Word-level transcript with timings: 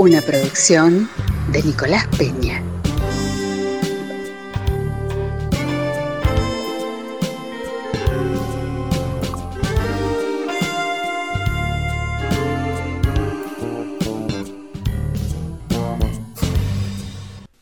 Una 0.00 0.22
producción 0.22 1.08
de 1.50 1.60
Nicolás 1.60 2.06
Peña. 2.16 2.62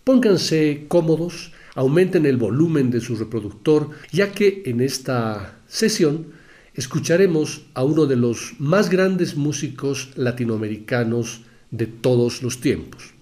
Pónganse 0.05 0.84
cómodos, 0.89 1.55
aumenten 1.75 2.27
el 2.27 2.37
volumen 2.37 2.91
de 2.91 3.00
su 3.00 3.16
reproductor, 3.16 3.89
ya 4.12 4.33
que 4.33 4.62
en 4.66 4.83
esta 4.83 5.56
sesión 5.66 6.27
escucharemos 6.75 7.62
a 7.73 7.83
uno 7.83 8.05
de 8.05 8.16
los 8.16 8.56
más 8.59 8.91
grandes 8.91 9.37
músicos 9.37 10.11
latinoamericanos 10.16 11.47
de 11.70 11.87
todos 11.87 12.43
los 12.43 12.61
tiempos. 12.61 13.15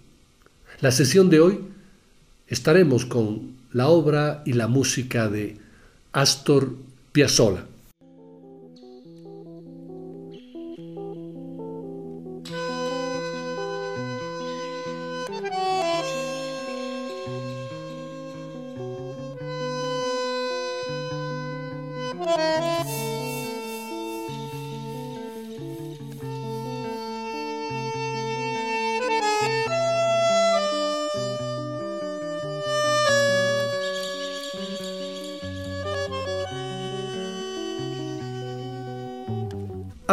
La 0.81 0.91
sesión 0.91 1.31
de 1.31 1.41
hoy 1.41 1.61
estaremos 2.49 3.07
con 3.07 3.55
la 3.73 3.89
obra 3.89 4.43
y 4.45 4.53
la 4.53 4.69
música 4.69 5.29
de 5.29 5.57
Astor 6.13 6.75
Piazzolla. 7.13 7.67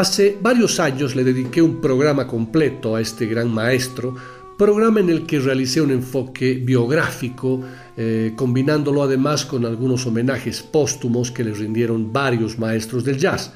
Hace 0.01 0.35
varios 0.41 0.79
años 0.79 1.15
le 1.15 1.23
dediqué 1.23 1.61
un 1.61 1.79
programa 1.79 2.25
completo 2.25 2.95
a 2.95 3.01
este 3.01 3.27
gran 3.27 3.53
maestro, 3.53 4.15
programa 4.57 4.99
en 4.99 5.11
el 5.11 5.27
que 5.27 5.39
realicé 5.39 5.79
un 5.79 5.91
enfoque 5.91 6.55
biográfico, 6.55 7.61
eh, 7.95 8.33
combinándolo 8.35 9.03
además 9.03 9.45
con 9.45 9.63
algunos 9.63 10.07
homenajes 10.07 10.63
póstumos 10.63 11.29
que 11.29 11.43
le 11.43 11.53
rindieron 11.53 12.11
varios 12.11 12.57
maestros 12.57 13.03
del 13.03 13.19
jazz. 13.19 13.53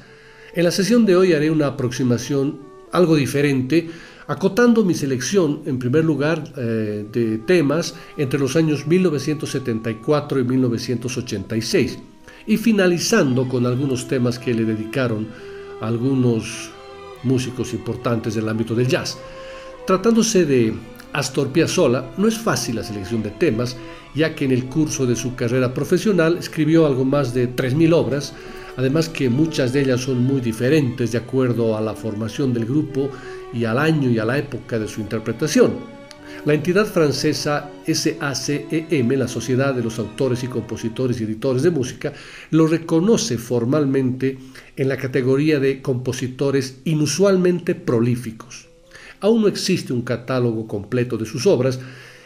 En 0.54 0.62
la 0.62 0.70
sesión 0.70 1.04
de 1.04 1.16
hoy 1.16 1.32
haré 1.32 1.50
una 1.50 1.66
aproximación 1.66 2.60
algo 2.92 3.16
diferente, 3.16 3.90
acotando 4.28 4.84
mi 4.84 4.94
selección, 4.94 5.62
en 5.66 5.80
primer 5.80 6.04
lugar, 6.04 6.44
eh, 6.56 7.06
de 7.12 7.38
temas 7.38 7.96
entre 8.16 8.38
los 8.38 8.54
años 8.54 8.86
1974 8.86 10.38
y 10.38 10.44
1986, 10.44 11.98
y 12.46 12.56
finalizando 12.56 13.48
con 13.48 13.66
algunos 13.66 14.06
temas 14.06 14.38
que 14.38 14.54
le 14.54 14.64
dedicaron 14.64 15.55
algunos 15.80 16.70
músicos 17.22 17.72
importantes 17.72 18.34
del 18.34 18.48
ámbito 18.48 18.74
del 18.74 18.88
jazz. 18.88 19.18
Tratándose 19.86 20.44
de 20.44 20.74
Astor 21.12 21.48
Piazzolla, 21.48 22.10
no 22.16 22.28
es 22.28 22.38
fácil 22.38 22.76
la 22.76 22.84
selección 22.84 23.22
de 23.22 23.30
temas, 23.30 23.76
ya 24.14 24.34
que 24.34 24.44
en 24.44 24.52
el 24.52 24.66
curso 24.66 25.06
de 25.06 25.16
su 25.16 25.34
carrera 25.34 25.72
profesional 25.72 26.38
escribió 26.38 26.86
algo 26.86 27.04
más 27.04 27.34
de 27.34 27.54
3.000 27.54 27.92
obras, 27.94 28.34
además 28.76 29.08
que 29.08 29.30
muchas 29.30 29.72
de 29.72 29.82
ellas 29.82 30.00
son 30.00 30.24
muy 30.24 30.40
diferentes 30.40 31.12
de 31.12 31.18
acuerdo 31.18 31.76
a 31.76 31.80
la 31.80 31.94
formación 31.94 32.52
del 32.52 32.66
grupo 32.66 33.10
y 33.52 33.64
al 33.64 33.78
año 33.78 34.10
y 34.10 34.18
a 34.18 34.24
la 34.24 34.38
época 34.38 34.78
de 34.78 34.88
su 34.88 35.00
interpretación. 35.00 35.95
La 36.46 36.54
entidad 36.54 36.86
francesa 36.86 37.72
SACEM, 37.92 39.10
la 39.18 39.26
Sociedad 39.26 39.74
de 39.74 39.82
los 39.82 39.98
Autores 39.98 40.44
y 40.44 40.46
Compositores 40.46 41.20
y 41.20 41.24
Editores 41.24 41.64
de 41.64 41.72
Música, 41.72 42.12
lo 42.52 42.68
reconoce 42.68 43.36
formalmente 43.36 44.38
en 44.76 44.88
la 44.88 44.96
categoría 44.96 45.58
de 45.58 45.82
compositores 45.82 46.82
inusualmente 46.84 47.74
prolíficos. 47.74 48.68
Aún 49.18 49.42
no 49.42 49.48
existe 49.48 49.92
un 49.92 50.02
catálogo 50.02 50.68
completo 50.68 51.18
de 51.18 51.26
sus 51.26 51.48
obras 51.48 51.80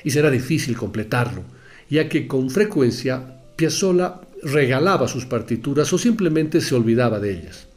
y 0.05 0.11
será 0.11 0.31
difícil 0.31 0.77
completarlo, 0.77 1.43
ya 1.89 2.07
que 2.11 2.27
con 2.27 2.51
frecuencia 2.51 3.41
Piazzolla 3.57 4.21
regalaba 4.43 5.09
sus 5.09 5.25
partituras 5.25 5.91
o 5.95 5.97
simplemente 5.97 6.61
se 6.61 6.75
olvidaba 6.75 7.21
de 7.21 7.39
ellas. 7.39 7.69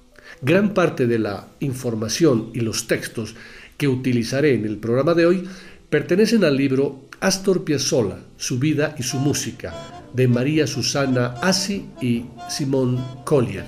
Gran 0.42 0.74
parte 0.74 1.08
de 1.08 1.20
la 1.20 1.48
información 1.62 2.50
y 2.54 2.60
los 2.60 2.86
textos 2.86 3.34
que 3.78 3.88
utilizaré 3.88 4.54
en 4.54 4.66
el 4.66 4.78
programa 4.78 5.14
de 5.14 5.26
hoy 5.26 5.48
pertenecen 5.94 6.44
al 6.44 6.58
libro 6.58 7.02
Astor 7.20 7.64
Piazzolla, 7.64 8.18
su 8.36 8.58
vida 8.58 8.96
y 8.98 9.04
su 9.04 9.20
música, 9.20 9.76
de 10.12 10.28
María 10.28 10.66
Susana 10.66 11.36
Assi 11.40 11.86
y 12.02 12.26
Simón 12.50 12.98
Collier. 13.24 13.66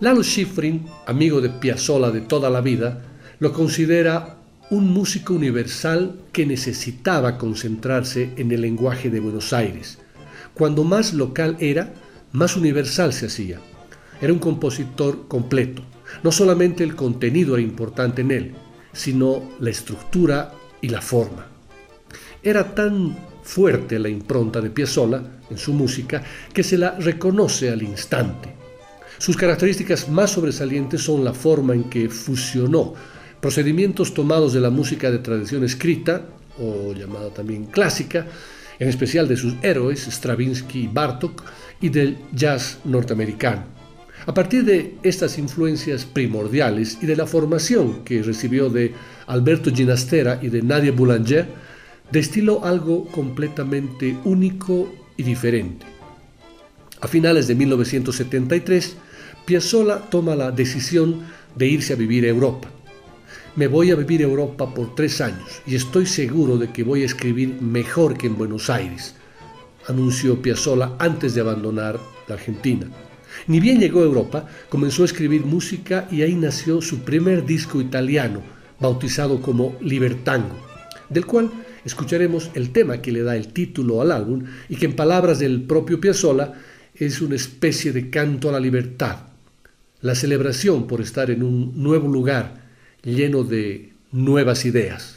Lalo 0.00 0.22
Schifrin, 0.22 0.84
amigo 1.06 1.40
de 1.40 1.48
Piazzolla 1.48 2.10
de 2.10 2.20
toda 2.20 2.50
la 2.50 2.60
vida, 2.60 3.00
lo 3.38 3.54
considera 3.54 4.36
un 4.68 4.92
músico 4.92 5.32
universal 5.32 6.20
que 6.30 6.44
necesitaba 6.44 7.38
concentrarse 7.38 8.34
en 8.36 8.52
el 8.52 8.60
lenguaje 8.60 9.08
de 9.08 9.20
Buenos 9.20 9.54
Aires. 9.54 9.96
Cuando 10.52 10.84
más 10.84 11.14
local 11.14 11.56
era, 11.58 11.94
más 12.32 12.54
universal 12.58 13.14
se 13.14 13.24
hacía. 13.28 13.60
Era 14.20 14.32
un 14.32 14.38
compositor 14.38 15.26
completo. 15.28 15.82
No 16.22 16.30
solamente 16.32 16.84
el 16.84 16.94
contenido 16.94 17.54
era 17.54 17.62
importante 17.62 18.22
en 18.22 18.30
él, 18.30 18.54
sino 18.92 19.42
la 19.60 19.70
estructura 19.70 20.52
y 20.80 20.88
la 20.88 21.00
forma. 21.00 21.46
Era 22.42 22.74
tan 22.74 23.16
fuerte 23.42 23.98
la 23.98 24.08
impronta 24.08 24.60
de 24.60 24.70
Piazzolla 24.70 25.22
en 25.50 25.58
su 25.58 25.72
música 25.72 26.22
que 26.52 26.62
se 26.62 26.78
la 26.78 26.92
reconoce 26.92 27.70
al 27.70 27.82
instante. 27.82 28.54
Sus 29.18 29.36
características 29.36 30.08
más 30.08 30.30
sobresalientes 30.30 31.02
son 31.02 31.24
la 31.24 31.32
forma 31.32 31.74
en 31.74 31.84
que 31.84 32.08
fusionó 32.08 32.94
procedimientos 33.40 34.14
tomados 34.14 34.52
de 34.52 34.60
la 34.60 34.70
música 34.70 35.10
de 35.10 35.18
tradición 35.18 35.64
escrita, 35.64 36.22
o 36.58 36.92
llamada 36.92 37.30
también 37.30 37.66
clásica, 37.66 38.26
en 38.78 38.88
especial 38.88 39.28
de 39.28 39.36
sus 39.36 39.54
héroes 39.62 40.06
Stravinsky 40.06 40.84
y 40.84 40.88
Bartok, 40.88 41.42
y 41.80 41.90
del 41.90 42.18
jazz 42.32 42.78
norteamericano. 42.84 43.73
A 44.26 44.32
partir 44.32 44.64
de 44.64 44.94
estas 45.02 45.38
influencias 45.38 46.06
primordiales 46.06 46.98
y 47.02 47.06
de 47.06 47.16
la 47.16 47.26
formación 47.26 48.04
que 48.04 48.22
recibió 48.22 48.70
de 48.70 48.94
Alberto 49.26 49.70
Ginastera 49.70 50.38
y 50.40 50.48
de 50.48 50.62
Nadia 50.62 50.92
Boulanger, 50.92 51.46
destiló 52.10 52.64
algo 52.64 53.04
completamente 53.06 54.16
único 54.24 54.90
y 55.18 55.24
diferente. 55.24 55.84
A 57.02 57.06
finales 57.06 57.48
de 57.48 57.54
1973, 57.54 58.96
Piazzolla 59.44 59.98
toma 60.08 60.34
la 60.34 60.50
decisión 60.50 61.20
de 61.54 61.66
irse 61.66 61.92
a 61.92 61.96
vivir 61.96 62.24
a 62.24 62.28
Europa. 62.28 62.70
Me 63.56 63.66
voy 63.66 63.90
a 63.90 63.94
vivir 63.94 64.22
a 64.22 64.24
Europa 64.24 64.72
por 64.72 64.94
tres 64.94 65.20
años 65.20 65.60
y 65.66 65.74
estoy 65.74 66.06
seguro 66.06 66.56
de 66.56 66.70
que 66.70 66.82
voy 66.82 67.02
a 67.02 67.06
escribir 67.06 67.60
mejor 67.60 68.16
que 68.16 68.26
en 68.26 68.38
Buenos 68.38 68.70
Aires, 68.70 69.16
anunció 69.86 70.40
Piazzolla 70.40 70.92
antes 70.98 71.34
de 71.34 71.42
abandonar 71.42 72.00
la 72.26 72.34
Argentina. 72.36 72.86
Ni 73.46 73.60
bien 73.60 73.78
llegó 73.78 74.00
a 74.00 74.04
Europa, 74.04 74.48
comenzó 74.68 75.02
a 75.02 75.06
escribir 75.06 75.44
música 75.44 76.08
y 76.10 76.22
ahí 76.22 76.34
nació 76.34 76.80
su 76.80 77.00
primer 77.00 77.44
disco 77.44 77.80
italiano, 77.80 78.42
bautizado 78.80 79.40
como 79.40 79.76
Libertango, 79.80 80.56
del 81.08 81.26
cual 81.26 81.50
escucharemos 81.84 82.50
el 82.54 82.70
tema 82.70 83.02
que 83.02 83.12
le 83.12 83.22
da 83.22 83.36
el 83.36 83.48
título 83.48 84.00
al 84.00 84.12
álbum 84.12 84.44
y 84.68 84.76
que 84.76 84.86
en 84.86 84.96
palabras 84.96 85.38
del 85.38 85.62
propio 85.62 86.00
Piazzolla 86.00 86.52
es 86.94 87.20
una 87.20 87.36
especie 87.36 87.92
de 87.92 88.10
canto 88.10 88.48
a 88.48 88.52
la 88.52 88.60
libertad, 88.60 89.18
la 90.00 90.14
celebración 90.14 90.86
por 90.86 91.00
estar 91.00 91.30
en 91.30 91.42
un 91.42 91.72
nuevo 91.82 92.08
lugar 92.08 92.62
lleno 93.02 93.42
de 93.42 93.92
nuevas 94.12 94.64
ideas. 94.64 95.16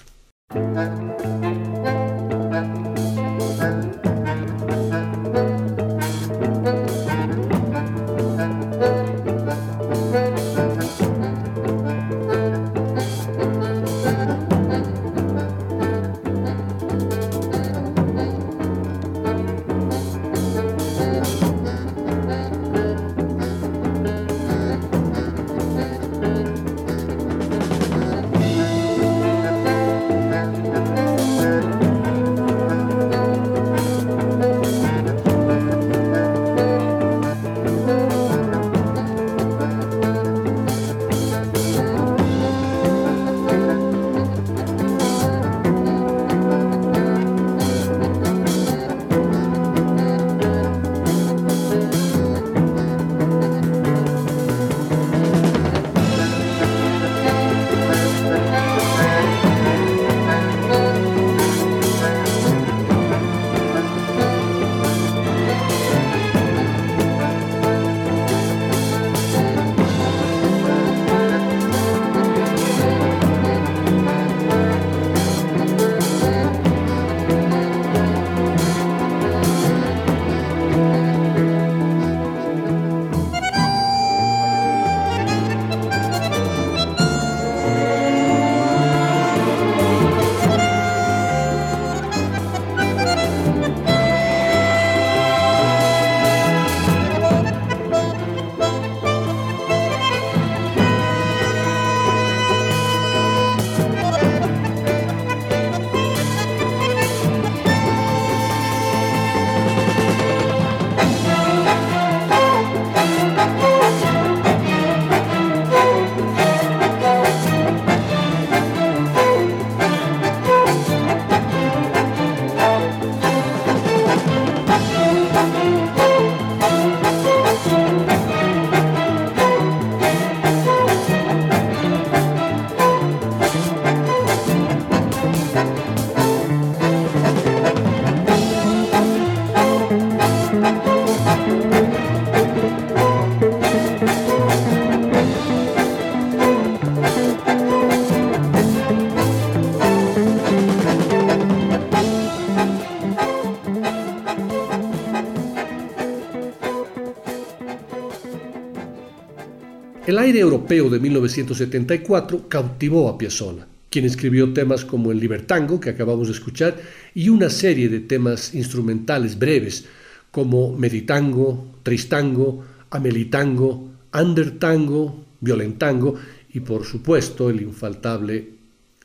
El 160.08 160.20
aire 160.20 160.40
europeo 160.40 160.90
de 160.90 161.02
1974 161.02 162.48
cautivó 162.48 163.10
a 163.10 163.18
Piazzolla, 163.18 163.68
quien 163.90 164.06
escribió 164.06 164.54
temas 164.54 164.86
como 164.86 165.12
el 165.12 165.20
Libertango, 165.20 165.82
que 165.82 165.90
acabamos 165.90 166.28
de 166.28 166.34
escuchar, 166.34 166.78
y 167.14 167.28
una 167.28 167.50
serie 167.50 167.90
de 167.90 168.00
temas 168.00 168.56
instrumentales 168.56 169.38
breves, 169.38 169.84
como 170.32 170.72
Meditango, 170.78 171.76
Tristango, 171.84 172.64
Amelitango, 172.90 173.90
Andertango, 174.14 175.26
Violentango 175.42 176.16
y 176.54 176.62
por 176.62 176.86
supuesto 176.86 177.50
el 177.50 177.62
infaltable 177.62 178.48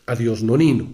Adiós 0.06 0.44
Nonino, 0.44 0.86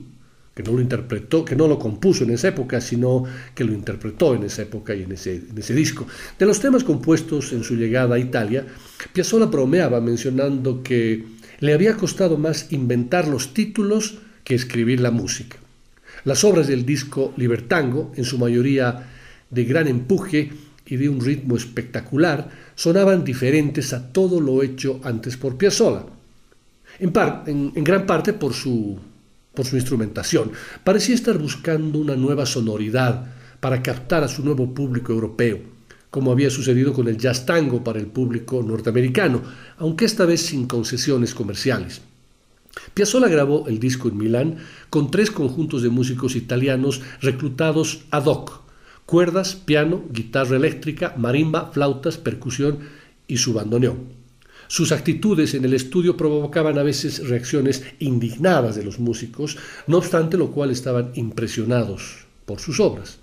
que 0.58 0.64
no 0.64 0.72
lo 0.72 0.80
interpretó, 0.80 1.44
que 1.44 1.54
no 1.54 1.68
lo 1.68 1.78
compuso 1.78 2.24
en 2.24 2.30
esa 2.30 2.48
época, 2.48 2.80
sino 2.80 3.22
que 3.54 3.62
lo 3.62 3.72
interpretó 3.72 4.34
en 4.34 4.42
esa 4.42 4.62
época 4.62 4.92
y 4.92 5.04
en 5.04 5.12
ese, 5.12 5.40
disco. 5.72 6.04
De 6.36 6.46
los 6.46 6.58
temas 6.58 6.82
compuestos 6.82 7.52
en 7.52 7.62
su 7.62 7.76
llegada 7.76 8.16
a 8.16 8.18
Italia, 8.18 8.66
Piazzolla 9.12 9.46
bromeaba 9.46 10.00
mencionando 10.00 10.82
que 10.82 11.24
le 11.60 11.74
había 11.74 11.94
costado 11.94 12.38
más 12.38 12.72
inventar 12.72 13.28
los 13.28 13.54
títulos 13.54 14.18
que 14.42 14.56
escribir 14.56 14.98
la 14.98 15.12
música. 15.12 15.58
Las 16.24 16.42
obras 16.42 16.66
del 16.66 16.84
disco 16.84 17.32
Libertango, 17.36 18.10
en 18.16 18.24
su 18.24 18.36
mayoría 18.36 19.10
de 19.50 19.64
gran 19.64 19.86
empuje 19.86 20.50
y 20.86 20.96
de 20.96 21.08
un 21.08 21.20
ritmo 21.20 21.56
espectacular, 21.56 22.50
sonaban 22.74 23.22
diferentes 23.22 23.92
a 23.92 24.12
todo 24.12 24.40
lo 24.40 24.64
hecho 24.64 25.00
antes 25.04 25.36
por 25.36 25.56
Piazzolla. 25.56 26.06
En, 26.98 27.84
gran 27.84 28.06
parte 28.06 28.32
por 28.32 28.54
su, 28.54 28.98
por 29.58 29.66
su 29.66 29.74
instrumentación. 29.74 30.52
Parecía 30.84 31.16
estar 31.16 31.36
buscando 31.36 31.98
una 31.98 32.14
nueva 32.14 32.46
sonoridad 32.46 33.26
para 33.58 33.82
captar 33.82 34.22
a 34.22 34.28
su 34.28 34.44
nuevo 34.44 34.72
público 34.72 35.12
europeo, 35.12 35.58
como 36.10 36.30
había 36.30 36.48
sucedido 36.48 36.92
con 36.92 37.08
el 37.08 37.18
jazz 37.18 37.44
tango 37.44 37.82
para 37.82 37.98
el 37.98 38.06
público 38.06 38.62
norteamericano, 38.62 39.42
aunque 39.78 40.04
esta 40.04 40.26
vez 40.26 40.42
sin 40.42 40.68
concesiones 40.68 41.34
comerciales. 41.34 42.02
Piazzolla 42.94 43.26
grabó 43.26 43.66
el 43.66 43.80
disco 43.80 44.08
en 44.08 44.16
Milán 44.16 44.58
con 44.90 45.10
tres 45.10 45.32
conjuntos 45.32 45.82
de 45.82 45.88
músicos 45.88 46.36
italianos 46.36 47.02
reclutados 47.20 48.04
ad 48.12 48.26
hoc 48.26 48.62
cuerdas, 49.06 49.56
piano, 49.56 50.04
guitarra 50.12 50.54
eléctrica, 50.54 51.14
marimba, 51.16 51.72
flautas, 51.72 52.16
percusión 52.16 52.78
y 53.26 53.38
su 53.38 53.54
bandoneón. 53.54 54.17
Sus 54.68 54.92
actitudes 54.92 55.54
en 55.54 55.64
el 55.64 55.74
estudio 55.74 56.16
provocaban 56.16 56.78
a 56.78 56.82
veces 56.82 57.26
reacciones 57.28 57.82
indignadas 57.98 58.76
de 58.76 58.84
los 58.84 58.98
músicos, 58.98 59.56
no 59.86 59.98
obstante 59.98 60.36
lo 60.36 60.52
cual 60.52 60.70
estaban 60.70 61.10
impresionados 61.14 62.26
por 62.46 62.60
sus 62.60 62.78
obras. 62.78 63.18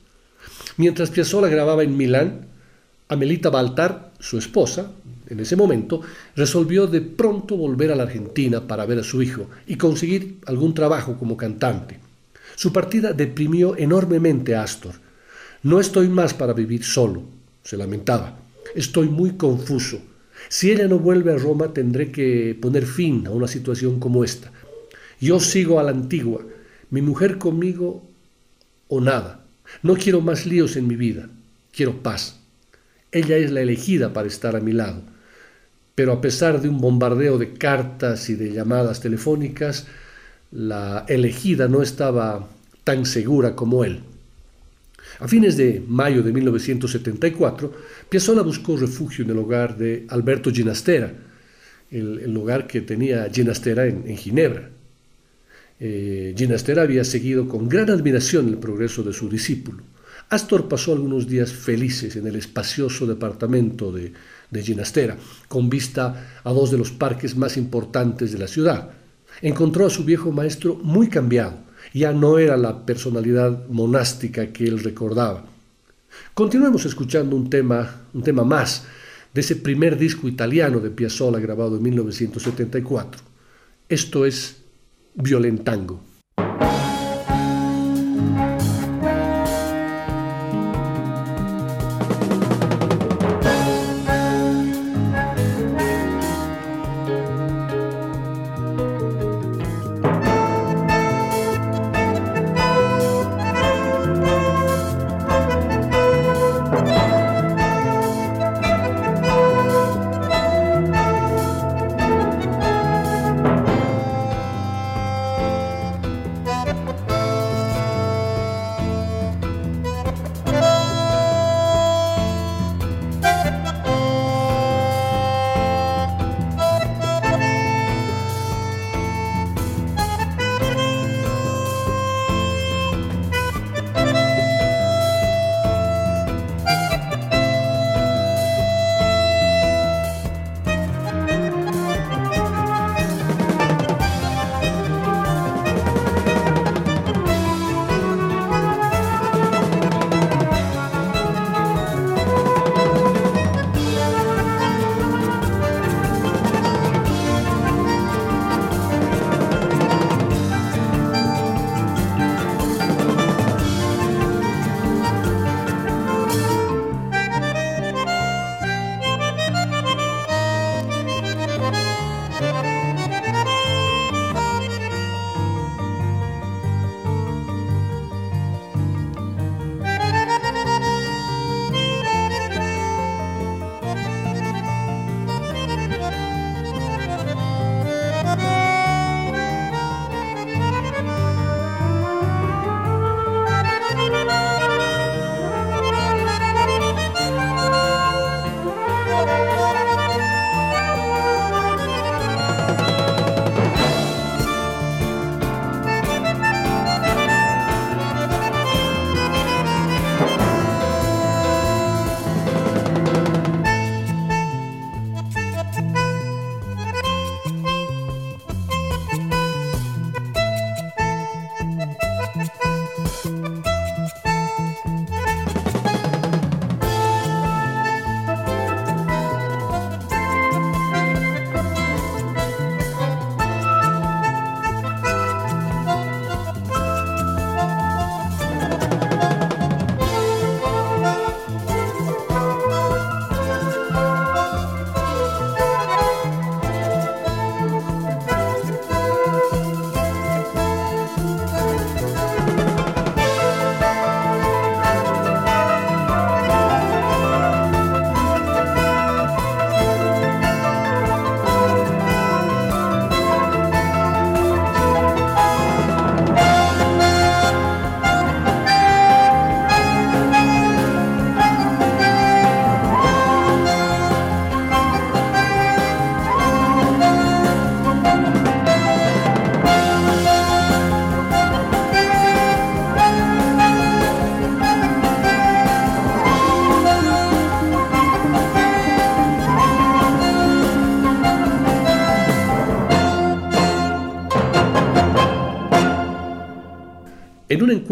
Mientras 0.77 1.11
Piazzolla 1.11 1.47
grababa 1.47 1.83
en 1.83 1.95
Milán, 1.95 2.47
Amelita 3.07 3.49
Baltar, 3.49 4.11
su 4.19 4.37
esposa, 4.37 4.91
en 5.29 5.39
ese 5.39 5.55
momento, 5.55 6.01
resolvió 6.35 6.87
de 6.87 7.01
pronto 7.01 7.55
volver 7.55 7.91
a 7.91 7.95
la 7.95 8.03
Argentina 8.03 8.67
para 8.67 8.85
ver 8.85 8.99
a 8.99 9.03
su 9.03 9.21
hijo 9.21 9.47
y 9.67 9.75
conseguir 9.75 10.39
algún 10.47 10.73
trabajo 10.73 11.17
como 11.17 11.37
cantante. 11.37 11.99
Su 12.55 12.73
partida 12.73 13.13
deprimió 13.13 13.77
enormemente 13.77 14.55
a 14.55 14.63
Astor, 14.63 14.95
no 15.65 15.79
estoy 15.79 16.09
más 16.09 16.35
para 16.35 16.53
vivir 16.53 16.83
solo, 16.83 17.23
se 17.63 17.75
lamentaba. 17.75 18.37
Estoy 18.75 19.09
muy 19.09 19.31
confuso. 19.31 19.99
Si 20.49 20.71
ella 20.71 20.87
no 20.87 20.99
vuelve 20.99 21.33
a 21.33 21.37
Roma 21.37 21.73
tendré 21.73 22.11
que 22.11 22.57
poner 22.59 22.85
fin 22.85 23.27
a 23.27 23.31
una 23.31 23.47
situación 23.47 23.99
como 23.99 24.23
esta. 24.23 24.51
Yo 25.19 25.39
sigo 25.39 25.79
a 25.79 25.83
la 25.83 25.91
antigua, 25.91 26.41
mi 26.89 27.01
mujer 27.01 27.37
conmigo 27.37 28.03
o 28.87 29.01
nada. 29.01 29.45
No 29.81 29.95
quiero 29.95 30.21
más 30.21 30.45
líos 30.45 30.75
en 30.75 30.87
mi 30.87 30.95
vida, 30.95 31.29
quiero 31.71 32.03
paz. 32.03 32.39
Ella 33.11 33.37
es 33.37 33.51
la 33.51 33.61
elegida 33.61 34.13
para 34.13 34.27
estar 34.27 34.55
a 34.55 34.59
mi 34.59 34.73
lado. 34.73 35.01
Pero 35.95 36.11
a 36.11 36.21
pesar 36.21 36.61
de 36.61 36.69
un 36.69 36.81
bombardeo 36.81 37.37
de 37.37 37.53
cartas 37.53 38.29
y 38.29 38.35
de 38.35 38.51
llamadas 38.51 38.99
telefónicas, 38.99 39.87
la 40.51 41.05
elegida 41.07 41.67
no 41.67 41.81
estaba 41.81 42.47
tan 42.83 43.05
segura 43.05 43.55
como 43.55 43.83
él. 43.83 44.03
A 45.19 45.27
fines 45.27 45.55
de 45.55 45.81
mayo 45.87 46.21
de 46.21 46.33
1974, 46.33 47.73
Piazzolla 48.09 48.41
buscó 48.41 48.75
refugio 48.75 49.23
en 49.23 49.31
el 49.31 49.37
hogar 49.37 49.77
de 49.77 50.05
Alberto 50.09 50.51
Ginastera, 50.51 51.13
el, 51.89 52.35
hogar 52.35 52.67
que 52.67 52.81
tenía 52.81 53.29
Ginastera 53.31 53.85
en, 53.85 54.17
Ginebra. 54.17 54.69
Eh, 55.79 56.33
Ginastera 56.37 56.81
había 56.81 57.03
seguido 57.05 57.47
con 57.47 57.69
gran 57.69 57.89
admiración 57.89 58.49
el 58.49 58.57
progreso 58.57 59.03
de 59.03 59.13
su 59.13 59.29
discípulo. 59.29 59.83
Astor 60.29 60.67
pasó 60.67 60.91
algunos 60.91 61.27
días 61.27 61.53
felices 61.53 62.15
en 62.15 62.27
el 62.27 62.35
espacioso 62.35 63.05
departamento 63.05 63.91
de, 63.91 64.11
de 64.49 64.63
Ginastera, 64.63 65.17
con 65.47 65.69
vista 65.69 66.39
a 66.43 66.51
dos 66.51 66.71
de 66.71 66.77
los 66.77 66.91
parques 66.91 67.37
más 67.37 67.55
importantes 67.55 68.31
de 68.33 68.39
la 68.39 68.47
ciudad. 68.47 68.89
Encontró 69.41 69.85
a 69.85 69.89
su 69.89 70.03
viejo 70.03 70.31
maestro 70.31 70.75
muy 70.75 71.07
cambiado, 71.07 71.64
ya 71.99 72.11
no 72.11 72.39
era 72.39 72.57
la 72.57 72.85
personalidad 72.85 73.67
monástica 73.69 74.51
que 74.51 74.65
él 74.65 74.83
recordaba. 74.83 75.45
Continuemos 76.33 76.85
escuchando 76.85 77.37
un 77.37 77.49
tema, 77.49 78.01
un 78.13 78.21
tema 78.21 78.43
más 78.43 78.83
de 79.33 79.39
ese 79.39 79.55
primer 79.55 79.97
disco 79.97 80.27
italiano 80.27 80.81
de 80.81 80.89
Piazzolla 80.89 81.39
grabado 81.39 81.77
en 81.77 81.83
1974. 81.83 83.21
Esto 83.87 84.25
es 84.25 84.57
Violentango. 85.13 86.01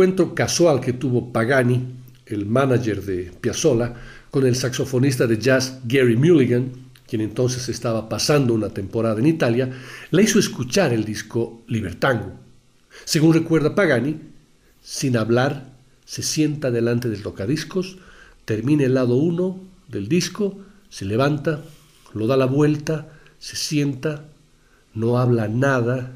Encuentro 0.03 0.35
casual 0.35 0.81
que 0.81 0.91
tuvo 0.91 1.31
Pagani, 1.31 1.81
el 2.25 2.45
manager 2.45 3.01
de 3.03 3.31
Piazzolla, 3.39 3.93
con 4.29 4.45
el 4.45 4.57
saxofonista 4.57 5.27
de 5.27 5.37
jazz 5.37 5.79
Gary 5.85 6.17
Mulligan, 6.17 6.73
quien 7.07 7.21
entonces 7.21 7.69
estaba 7.69 8.09
pasando 8.09 8.53
una 8.53 8.67
temporada 8.67 9.17
en 9.19 9.27
Italia, 9.27 9.71
le 10.11 10.23
hizo 10.23 10.39
escuchar 10.39 10.91
el 10.91 11.05
disco 11.05 11.61
Libertango. 11.67 12.33
Según 13.05 13.33
recuerda 13.33 13.75
Pagani, 13.75 14.19
sin 14.81 15.15
hablar, 15.15 15.71
se 16.03 16.21
sienta 16.21 16.69
delante 16.69 17.07
del 17.07 17.23
tocadiscos, 17.23 17.97
termina 18.43 18.83
el 18.83 18.95
lado 18.95 19.15
1 19.15 19.57
del 19.87 20.09
disco, 20.09 20.59
se 20.89 21.05
levanta, 21.05 21.61
lo 22.13 22.27
da 22.27 22.35
la 22.35 22.45
vuelta, 22.45 23.07
se 23.39 23.55
sienta, 23.55 24.25
no 24.93 25.17
habla 25.17 25.47
nada 25.47 26.11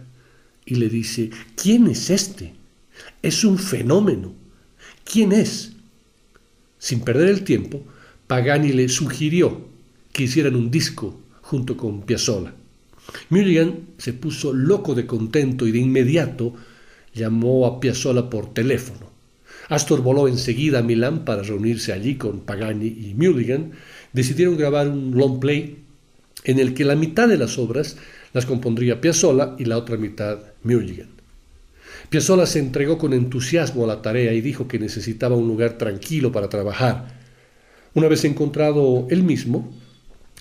y 0.66 0.76
le 0.76 0.90
dice, 0.90 1.30
¿quién 1.56 1.88
es 1.88 2.10
este? 2.10 2.58
Es 3.22 3.44
un 3.44 3.58
fenómeno. 3.58 4.34
¿Quién 5.04 5.32
es? 5.32 5.74
Sin 6.80 7.02
perder 7.02 7.30
el 7.30 7.44
tiempo, 7.44 7.82
Pagani 8.28 8.74
le 8.74 8.90
sugirió 8.90 9.68
que 10.12 10.24
hicieran 10.24 10.56
un 10.56 10.70
disco 10.70 11.20
junto 11.42 11.78
con 11.78 12.02
Piazzolla. 12.02 12.54
Mulligan 13.30 13.88
se 13.98 14.14
puso 14.14 14.54
loco 14.54 14.96
de 14.96 15.06
contento 15.06 15.66
y 15.66 15.72
de 15.72 15.80
inmediato 15.80 16.54
llamó 17.14 17.66
a 17.66 17.80
Piazzolla 17.80 18.30
por 18.30 18.54
teléfono. 18.54 19.08
Astor 19.70 20.02
voló 20.02 20.28
enseguida 20.28 20.80
a 20.80 20.84
Milán 20.84 21.26
para 21.26 21.44
reunirse 21.44 21.92
allí 21.94 22.16
con 22.16 22.42
Pagani 22.42 22.88
y 22.88 23.14
Mulligan. 23.16 23.72
Decidieron 24.14 24.58
grabar 24.58 24.88
un 24.88 25.16
long 25.16 25.40
play 25.40 25.78
en 26.44 26.60
el 26.60 26.74
que 26.74 26.86
la 26.86 26.96
mitad 26.96 27.28
de 27.28 27.38
las 27.38 27.58
obras 27.58 27.98
las 28.34 28.46
compondría 28.46 29.02
Piazzolla 29.02 29.56
y 29.58 29.66
la 29.66 29.78
otra 29.78 29.98
mitad 29.98 30.40
Mulligan. 30.64 31.17
Piazzolla 32.10 32.46
se 32.46 32.60
entregó 32.60 32.98
con 32.98 33.14
entusiasmo 33.14 33.84
a 33.84 33.88
la 33.88 34.02
tarea 34.02 34.34
y 34.34 34.42
dijo 34.42 34.68
que 34.68 34.80
necesitaba 34.80 35.36
un 35.36 35.48
lugar 35.48 35.78
tranquilo 35.78 36.32
para 36.32 36.50
trabajar. 36.50 37.18
Una 37.94 38.08
vez 38.08 38.24
encontrado 38.26 39.08
él 39.10 39.24
mismo, 39.24 39.72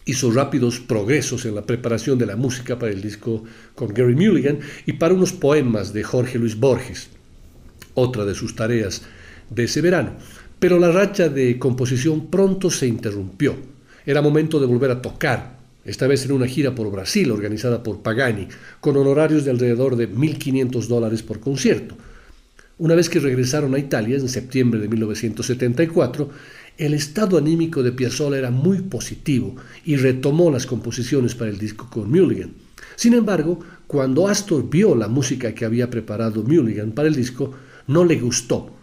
hizo 0.05 0.31
rápidos 0.31 0.79
progresos 0.79 1.45
en 1.45 1.55
la 1.55 1.67
preparación 1.67 2.19
de 2.19 2.27
la 2.27 2.37
música 2.37 2.79
para 2.79 2.93
el 2.93 3.03
disco 3.03 3.43
con 3.75 3.93
Gary 3.93 4.15
Mulligan 4.15 4.61
y 4.87 4.93
para 4.95 5.15
unos 5.15 5.33
poemas 5.33 5.93
de 5.93 6.05
Jorge 6.05 6.39
Luis 6.39 6.59
Borges, 6.59 7.09
otra 7.95 8.25
de 8.25 8.35
sus 8.35 8.55
tareas 8.55 9.03
de 9.51 9.65
ese 9.65 9.81
verano. 9.81 10.13
Pero 10.59 10.79
la 10.79 10.93
racha 10.93 11.29
de 11.29 11.59
composición 11.59 12.31
pronto 12.31 12.71
se 12.71 12.87
interrumpió. 12.87 13.57
Era 14.07 14.23
momento 14.23 14.61
de 14.61 14.67
volver 14.67 14.93
a 14.93 15.03
tocar, 15.03 15.59
esta 15.87 16.07
vez 16.07 16.25
en 16.25 16.33
una 16.33 16.47
gira 16.47 16.75
por 16.75 16.91
Brasil 16.91 17.31
organizada 17.31 17.83
por 17.83 18.03
Pagani, 18.03 18.49
con 18.81 18.97
honorarios 18.97 19.45
de 19.45 19.53
alrededor 19.53 19.97
de 19.97 20.11
1.500 20.11 20.87
dólares 20.87 21.23
por 21.23 21.41
concierto. 21.41 21.97
Una 22.79 22.95
vez 22.95 23.09
que 23.09 23.21
regresaron 23.21 23.75
a 23.75 23.79
Italia 23.79 24.17
en 24.17 24.29
septiembre 24.29 24.81
de 24.81 24.89
1974, 24.89 26.29
el 26.77 26.93
estado 26.93 27.39
anímico 27.39 27.83
de 27.83 27.93
Piazzolla 27.93 28.37
era 28.37 28.51
muy 28.51 28.83
positivo 28.83 29.57
y 29.85 29.97
retomó 29.97 30.51
las 30.51 30.67
composiciones 30.67 31.35
para 31.35 31.51
el 31.51 31.59
disco 31.59 31.89
con 31.89 32.11
Mulligan. 32.11 32.51
Sin 32.97 33.15
embargo, 33.15 33.61
cuando 33.87 34.29
Astor 34.29 34.69
vio 34.69 34.95
la 34.95 35.09
música 35.09 35.55
que 35.55 35.65
había 35.65 35.89
preparado 35.89 36.43
Mulligan 36.43 36.93
para 36.93 37.09
el 37.09 37.15
disco, 37.15 37.55
no 37.87 38.05
le 38.05 38.17
gustó 38.17 38.77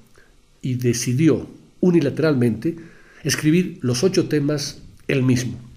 y 0.62 0.76
decidió 0.76 1.46
unilateralmente 1.82 2.78
escribir 3.24 3.78
los 3.82 4.04
ocho 4.04 4.28
temas 4.28 4.82
él 5.08 5.22
mismo. 5.22 5.73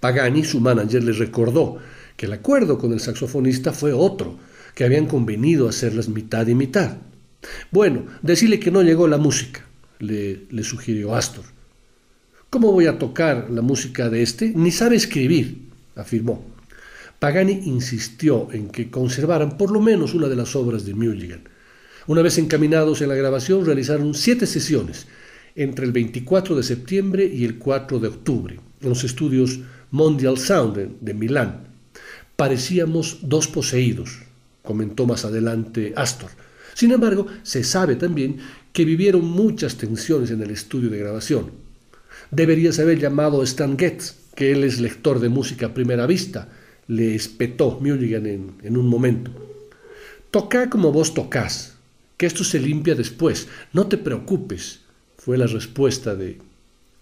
Pagani, 0.00 0.44
su 0.44 0.60
manager, 0.60 1.04
le 1.04 1.12
recordó 1.12 1.78
que 2.16 2.26
el 2.26 2.32
acuerdo 2.32 2.78
con 2.78 2.92
el 2.92 3.00
saxofonista 3.00 3.72
fue 3.72 3.92
otro, 3.92 4.38
que 4.74 4.84
habían 4.84 5.06
convenido 5.06 5.68
hacerlas 5.68 6.08
mitad 6.08 6.46
y 6.46 6.54
mitad. 6.54 6.98
Bueno, 7.70 8.06
decirle 8.22 8.58
que 8.58 8.70
no 8.70 8.82
llegó 8.82 9.08
la 9.08 9.18
música 9.18 9.64
le, 9.98 10.62
sugirió 10.62 11.14
Astor. 11.14 11.44
¿Cómo 12.50 12.72
voy 12.72 12.86
a 12.86 12.98
tocar 12.98 13.48
la 13.50 13.62
música 13.62 14.08
de 14.08 14.22
este? 14.22 14.52
Ni 14.54 14.70
sabe 14.70 14.96
escribir, 14.96 15.68
afirmó. 15.96 16.44
Pagani 17.18 17.60
insistió 17.64 18.48
en 18.52 18.68
que 18.68 18.90
conservaran 18.90 19.58
por 19.58 19.70
lo 19.70 19.80
menos 19.80 20.14
una 20.14 20.28
de 20.28 20.36
las 20.36 20.54
obras 20.54 20.86
de 20.86 20.94
Mulligan. 20.94 21.42
Una 22.06 22.22
vez 22.22 22.38
encaminados 22.38 23.02
en 23.02 23.08
la 23.08 23.16
grabación, 23.16 23.66
realizaron 23.66 24.14
siete 24.14 24.46
sesiones 24.46 25.06
entre 25.56 25.84
el 25.84 25.92
24 25.92 26.54
de 26.54 26.62
septiembre 26.62 27.26
y 27.26 27.44
el 27.44 27.58
4 27.58 27.98
de 27.98 28.08
octubre 28.08 28.60
los 28.80 29.04
estudios 29.04 29.60
Mondial 29.90 30.38
Sound 30.38 30.98
de 31.00 31.14
Milán. 31.14 31.68
Parecíamos 32.36 33.18
dos 33.22 33.48
poseídos, 33.48 34.20
comentó 34.62 35.06
más 35.06 35.24
adelante 35.24 35.92
Astor. 35.96 36.30
Sin 36.74 36.92
embargo, 36.92 37.26
se 37.42 37.64
sabe 37.64 37.96
también 37.96 38.38
que 38.72 38.84
vivieron 38.84 39.24
muchas 39.24 39.76
tensiones 39.76 40.30
en 40.30 40.42
el 40.42 40.50
estudio 40.50 40.90
de 40.90 40.98
grabación. 40.98 41.50
Deberías 42.30 42.78
haber 42.78 42.98
llamado 43.00 43.40
a 43.40 43.44
Stan 43.44 43.76
Getz, 43.76 44.14
que 44.36 44.52
él 44.52 44.62
es 44.62 44.78
lector 44.78 45.18
de 45.18 45.28
música 45.28 45.66
a 45.66 45.74
primera 45.74 46.06
vista, 46.06 46.48
le 46.86 47.14
espetó 47.14 47.78
Mulligan 47.80 48.26
en, 48.26 48.52
en 48.62 48.76
un 48.76 48.86
momento. 48.86 49.32
Toca 50.30 50.70
como 50.70 50.92
vos 50.92 51.14
tocas, 51.14 51.74
que 52.16 52.26
esto 52.26 52.44
se 52.44 52.60
limpia 52.60 52.94
después, 52.94 53.48
no 53.72 53.88
te 53.88 53.96
preocupes, 53.96 54.80
fue 55.16 55.38
la 55.38 55.46
respuesta 55.46 56.14
de, 56.14 56.38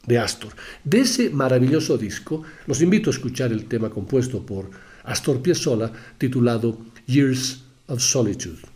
de 0.06 0.18
Astor. 0.18 0.52
De 0.84 1.00
ese 1.00 1.30
maravilloso 1.30 1.98
disco, 1.98 2.42
los 2.66 2.80
invito 2.80 3.10
a 3.10 3.14
escuchar 3.14 3.52
el 3.52 3.66
tema 3.66 3.90
compuesto 3.90 4.44
por 4.44 4.70
Astor 5.04 5.42
Piazzolla 5.42 5.92
titulado 6.18 6.78
Years 7.06 7.62
of 7.86 8.00
Solitude. 8.00 8.75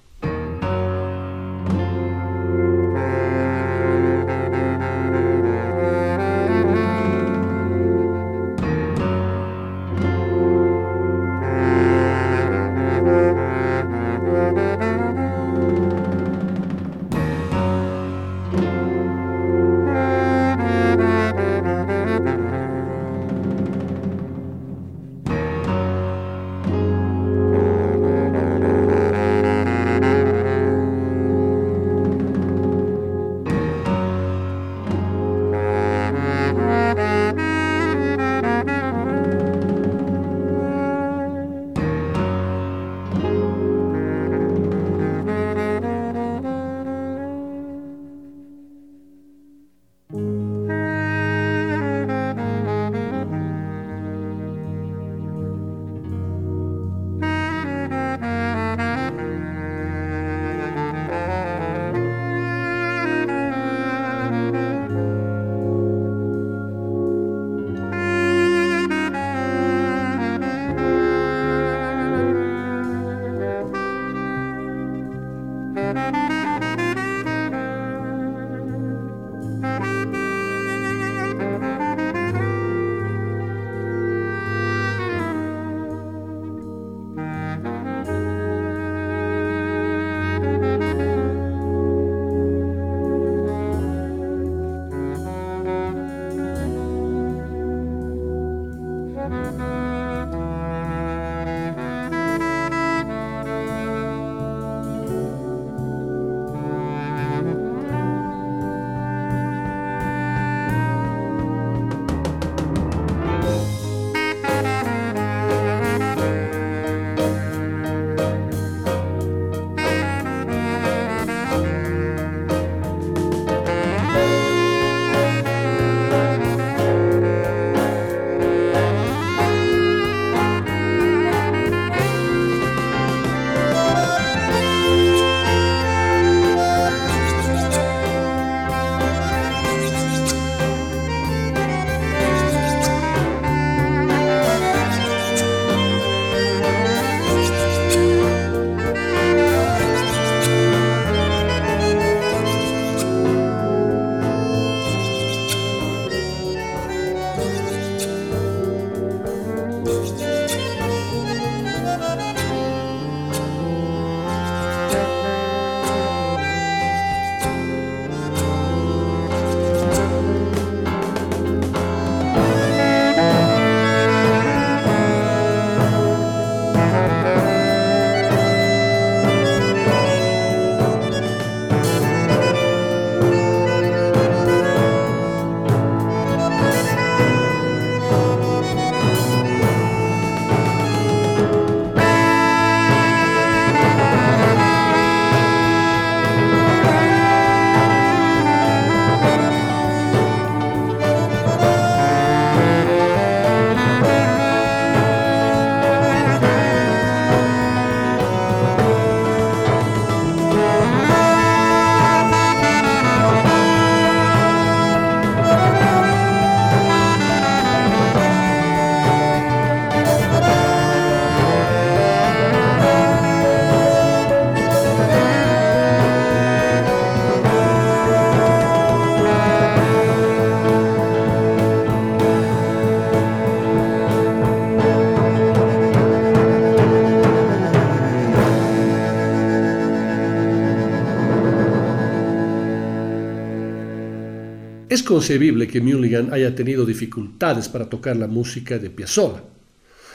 Concebible 245.05 245.69
que 245.69 245.81
Mulligan 245.81 246.35
haya 246.35 246.53
tenido 246.57 246.85
dificultades 246.85 247.69
para 247.69 247.89
tocar 247.89 248.17
la 248.17 248.27
música 248.27 248.77
de 248.77 248.91
Piazzolla. 248.91 249.45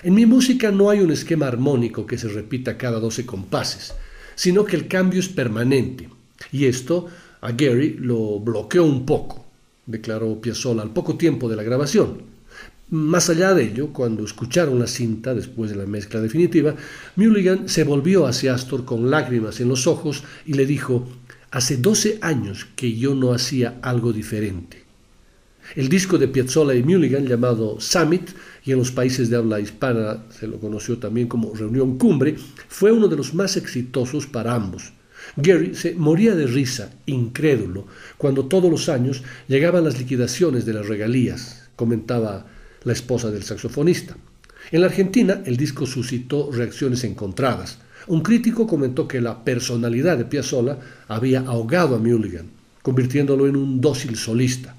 En 0.04 0.14
mi 0.14 0.26
música 0.26 0.70
no 0.70 0.90
hay 0.90 1.00
un 1.00 1.12
esquema 1.12 1.48
armónico 1.48 2.06
que 2.06 2.18
se 2.18 2.28
repita 2.28 2.78
cada 2.78 3.00
12 3.00 3.26
compases, 3.26 3.94
sino 4.36 4.66
que 4.66 4.76
el 4.76 4.90
cambio 4.90 5.22
es 5.22 5.30
permanente. 5.30 6.10
Y 6.52 6.66
esto 6.66 7.08
a 7.40 7.54
Gary 7.54 7.96
lo 7.98 8.42
bloqueó 8.42 8.84
un 8.84 9.06
poco, 9.06 9.46
declaró 9.86 10.42
Piazzolla 10.42 10.82
al 10.82 10.92
poco 10.92 11.16
tiempo 11.16 11.48
de 11.48 11.56
la 11.56 11.64
grabación. 11.64 12.24
Más 12.90 13.30
allá 13.30 13.54
de 13.54 13.64
ello, 13.64 13.94
cuando 13.94 14.26
escucharon 14.26 14.78
la 14.78 14.88
cinta 14.88 15.34
después 15.34 15.72
de 15.72 15.78
la 15.78 15.86
mezcla 15.86 16.20
definitiva, 16.20 16.76
Mulligan 17.16 17.70
se 17.70 17.86
volvió 17.86 18.28
hacia 18.28 18.54
Astor 18.54 18.84
con 18.84 19.10
lágrimas 19.10 19.62
en 19.62 19.70
los 19.70 19.88
ojos 19.88 20.24
y 20.46 20.54
le 20.54 20.66
dijo, 20.66 21.08
hace 21.56 21.78
12 21.78 22.18
años 22.20 22.68
que 22.76 22.98
yo 22.98 23.16
no 23.16 23.32
hacía 23.32 23.80
algo 23.82 24.12
diferente. 24.12 24.84
El 25.74 25.88
disco 25.88 26.18
de 26.18 26.28
Piazzolla 26.28 26.76
y 26.76 26.84
Mulligan 26.84 27.26
llamado 27.26 27.80
Summit, 27.80 28.32
y 28.66 28.74
en 28.74 28.80
los 28.80 28.92
países 28.92 29.30
de 29.30 29.38
habla 29.38 29.62
hispana 29.62 30.26
se 30.38 30.48
lo 30.48 30.60
conoció 30.60 30.98
también 30.98 31.30
como 31.30 31.54
Reunión 31.56 31.98
Cumbre, 31.98 32.36
fue 32.68 32.92
uno 32.92 33.08
de 33.08 33.16
los 33.16 33.34
más 33.34 33.56
exitosos 33.56 34.28
para 34.28 34.54
ambos. 34.54 34.92
Gary 35.38 35.76
se 35.76 35.96
moría 35.96 36.36
de 36.36 36.46
risa, 36.46 36.92
incrédulo, 37.06 37.88
cuando 38.18 38.48
todos 38.48 38.70
los 38.70 38.90
años 38.90 39.24
llegaban 39.48 39.86
las 39.86 39.98
liquidaciones 39.98 40.66
de 40.66 40.74
las 40.74 40.88
regalías, 40.90 41.70
comentaba 41.78 42.48
la 42.84 42.92
esposa 42.92 43.32
del 43.32 43.44
saxofonista. 43.44 44.18
En 44.74 44.82
la 44.82 44.88
Argentina, 44.88 45.42
el 45.46 45.56
disco 45.56 45.86
suscitó 45.86 46.52
reacciones 46.52 47.06
encontradas. 47.06 47.80
Un 48.08 48.22
crítico 48.22 48.68
comentó 48.68 49.08
que 49.08 49.20
la 49.20 49.44
personalidad 49.44 50.18
de 50.18 50.26
Piazzolla 50.26 50.78
había 51.08 51.40
ahogado 51.42 51.96
a 51.96 52.00
Mulligan, 52.00 52.50
convirtiéndolo 52.82 53.48
en 53.48 53.56
un 53.56 53.82
dócil 53.82 54.16
solista. 54.16 54.76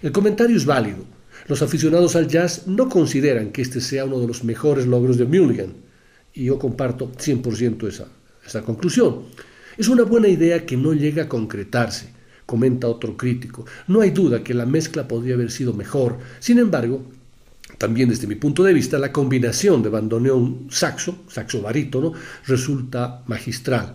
El 0.00 0.12
comentario 0.12 0.56
es 0.56 0.64
válido. 0.64 1.04
Los 1.48 1.60
aficionados 1.60 2.16
al 2.16 2.28
jazz 2.28 2.66
no 2.66 2.88
consideran 2.88 3.50
que 3.50 3.62
este 3.62 3.80
sea 3.80 4.04
uno 4.04 4.20
de 4.20 4.26
los 4.26 4.44
mejores 4.44 4.86
logros 4.86 5.18
de 5.18 5.26
Mulligan, 5.26 5.74
y 6.32 6.44
yo 6.46 6.58
comparto 6.58 7.12
100% 7.12 7.88
esa, 7.88 8.06
esa 8.46 8.62
conclusión. 8.62 9.24
Es 9.76 9.88
una 9.88 10.04
buena 10.04 10.28
idea 10.28 10.64
que 10.64 10.76
no 10.76 10.94
llega 10.94 11.24
a 11.24 11.28
concretarse, 11.28 12.08
comenta 12.46 12.88
otro 12.88 13.16
crítico. 13.16 13.66
No 13.86 14.00
hay 14.00 14.10
duda 14.10 14.42
que 14.42 14.54
la 14.54 14.64
mezcla 14.64 15.08
podría 15.08 15.34
haber 15.34 15.50
sido 15.50 15.74
mejor. 15.74 16.18
Sin 16.40 16.58
embargo, 16.58 17.04
también 17.78 18.08
desde 18.08 18.26
mi 18.26 18.36
punto 18.36 18.62
de 18.62 18.72
vista, 18.72 18.98
la 18.98 19.12
combinación 19.12 19.82
de 19.82 19.88
bandoneón 19.88 20.68
saxo, 20.70 21.24
saxo 21.28 21.62
barítono, 21.62 22.12
resulta 22.46 23.22
magistral. 23.26 23.94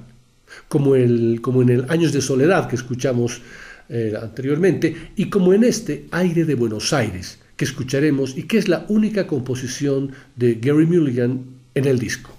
Como, 0.67 0.95
en 0.95 1.69
el 1.69 1.85
Años 1.89 2.13
de 2.13 2.21
Soledad 2.21 2.67
que 2.67 2.75
escuchamos 2.75 3.41
eh, 3.89 4.13
anteriormente, 4.21 5.11
y 5.15 5.29
como 5.29 5.53
en 5.53 5.63
este 5.63 6.07
Aire 6.11 6.45
de 6.45 6.55
Buenos 6.55 6.93
Aires, 6.93 7.39
que 7.55 7.65
escucharemos 7.65 8.37
y 8.37 8.43
que 8.43 8.57
es 8.57 8.67
la 8.67 8.85
única 8.89 9.27
composición 9.27 10.11
de 10.35 10.55
Gary 10.55 10.85
Mulligan 10.85 11.45
en 11.73 11.85
el 11.85 11.99
disco. 11.99 12.31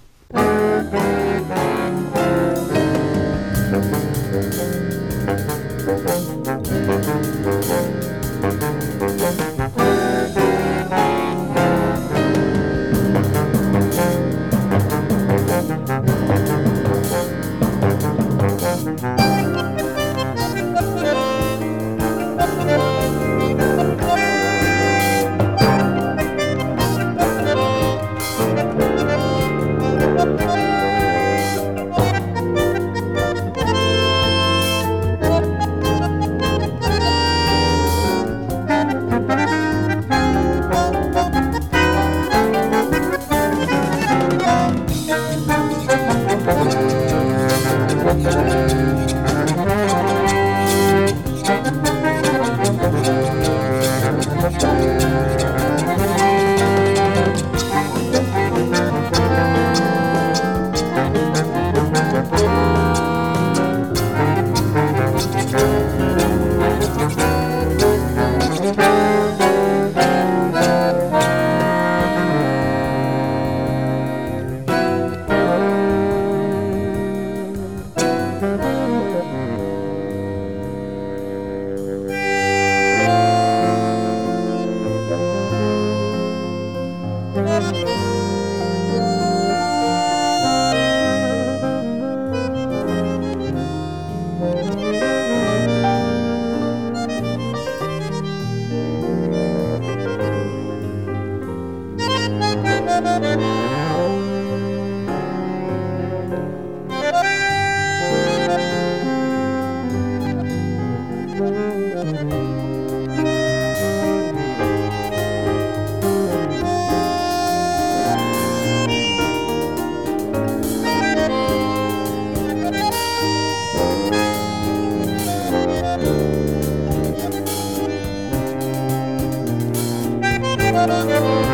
Música 130.86 131.47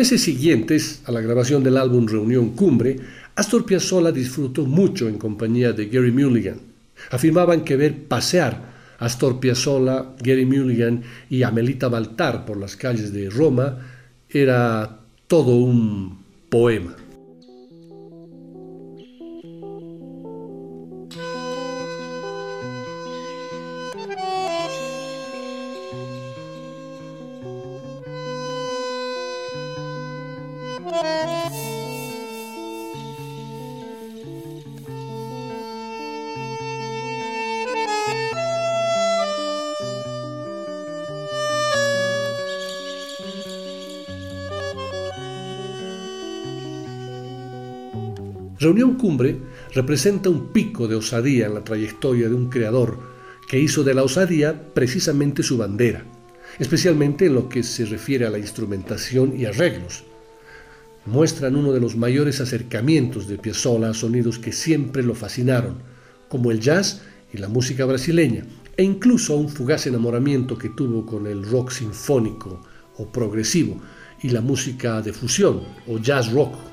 meses 0.00 0.22
siguientes 0.22 1.02
a 1.04 1.12
la 1.12 1.20
grabación 1.20 1.62
del 1.62 1.76
álbum 1.76 2.06
Reunión 2.06 2.52
Cumbre, 2.56 2.96
Astor 3.36 3.66
Piazzolla 3.66 4.10
disfrutó 4.10 4.64
mucho 4.64 5.10
en 5.10 5.18
compañía 5.18 5.74
de 5.74 5.88
Gary 5.88 6.10
Mulligan. 6.10 6.58
Afirmaban 7.10 7.64
que 7.64 7.76
ver 7.76 8.04
pasear 8.08 8.72
a 8.98 9.04
Astor 9.04 9.40
Piazzolla, 9.40 10.06
Gary 10.18 10.46
Mulligan 10.46 11.02
y 11.28 11.42
Amelita 11.42 11.88
Baltar 11.88 12.46
por 12.46 12.56
las 12.56 12.76
calles 12.76 13.12
de 13.12 13.28
Roma 13.28 13.76
era 14.30 15.00
todo 15.26 15.56
un 15.56 16.24
poema. 16.48 16.96
Reunión 48.60 48.96
Cumbre 48.96 49.38
representa 49.72 50.28
un 50.28 50.48
pico 50.48 50.86
de 50.86 50.94
osadía 50.94 51.46
en 51.46 51.54
la 51.54 51.64
trayectoria 51.64 52.28
de 52.28 52.34
un 52.34 52.50
creador 52.50 52.98
que 53.48 53.58
hizo 53.58 53.84
de 53.84 53.94
la 53.94 54.02
osadía 54.02 54.74
precisamente 54.74 55.42
su 55.42 55.56
bandera, 55.56 56.04
especialmente 56.58 57.24
en 57.24 57.36
lo 57.36 57.48
que 57.48 57.62
se 57.62 57.86
refiere 57.86 58.26
a 58.26 58.30
la 58.30 58.38
instrumentación 58.38 59.32
y 59.34 59.46
arreglos. 59.46 60.04
Muestran 61.06 61.56
uno 61.56 61.72
de 61.72 61.80
los 61.80 61.96
mayores 61.96 62.42
acercamientos 62.42 63.26
de 63.28 63.38
Piazzolla 63.38 63.88
a 63.88 63.94
sonidos 63.94 64.38
que 64.38 64.52
siempre 64.52 65.02
lo 65.02 65.14
fascinaron, 65.14 65.76
como 66.28 66.50
el 66.50 66.60
jazz 66.60 67.00
y 67.32 67.38
la 67.38 67.48
música 67.48 67.86
brasileña, 67.86 68.44
e 68.76 68.82
incluso 68.82 69.32
a 69.32 69.36
un 69.38 69.48
fugaz 69.48 69.86
enamoramiento 69.86 70.58
que 70.58 70.68
tuvo 70.68 71.06
con 71.06 71.26
el 71.26 71.44
rock 71.44 71.70
sinfónico 71.70 72.60
o 72.98 73.10
progresivo 73.10 73.80
y 74.22 74.28
la 74.28 74.42
música 74.42 75.00
de 75.00 75.14
fusión 75.14 75.62
o 75.88 75.98
jazz 75.98 76.30
rock 76.30 76.69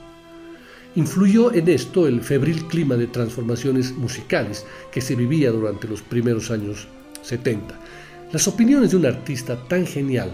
Influyó 0.98 1.54
en 1.54 1.70
esto 1.70 2.08
el 2.08 2.24
febril 2.24 2.66
clima 2.66 2.96
de 2.96 3.06
transformaciones 3.06 3.92
musicales 3.92 4.66
que 4.92 5.00
se 5.00 5.14
vivía 5.14 5.52
durante 5.52 5.88
los 5.88 6.02
primeros 6.02 6.50
años 6.50 6.88
70. 7.22 7.80
Las 8.34 8.48
opiniones 8.48 8.90
de 8.90 8.98
un 8.98 9.06
artista 9.06 9.64
tan 9.68 9.86
genial 9.86 10.32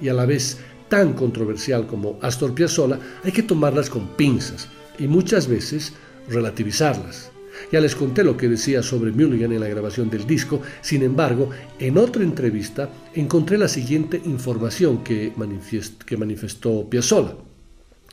y 0.00 0.08
a 0.08 0.14
la 0.14 0.26
vez 0.26 0.58
tan 0.88 1.12
controversial 1.12 1.86
como 1.86 2.18
Astor 2.20 2.52
Piazzolla 2.52 2.98
hay 3.22 3.30
que 3.30 3.44
tomarlas 3.44 3.88
con 3.88 4.08
pinzas 4.16 4.68
y 4.98 5.06
muchas 5.06 5.46
veces 5.46 5.92
relativizarlas. 6.28 7.30
Ya 7.70 7.78
les 7.78 7.94
conté 7.94 8.24
lo 8.24 8.36
que 8.36 8.48
decía 8.48 8.82
sobre 8.82 9.12
Mulligan 9.12 9.52
en 9.52 9.60
la 9.60 9.68
grabación 9.68 10.10
del 10.10 10.26
disco, 10.26 10.62
sin 10.80 11.04
embargo, 11.04 11.50
en 11.78 11.96
otra 11.96 12.24
entrevista 12.24 12.90
encontré 13.14 13.56
la 13.56 13.68
siguiente 13.68 14.20
información 14.24 15.04
que, 15.04 15.32
manifestó 15.36 16.90
Piazzolla. 16.90 17.36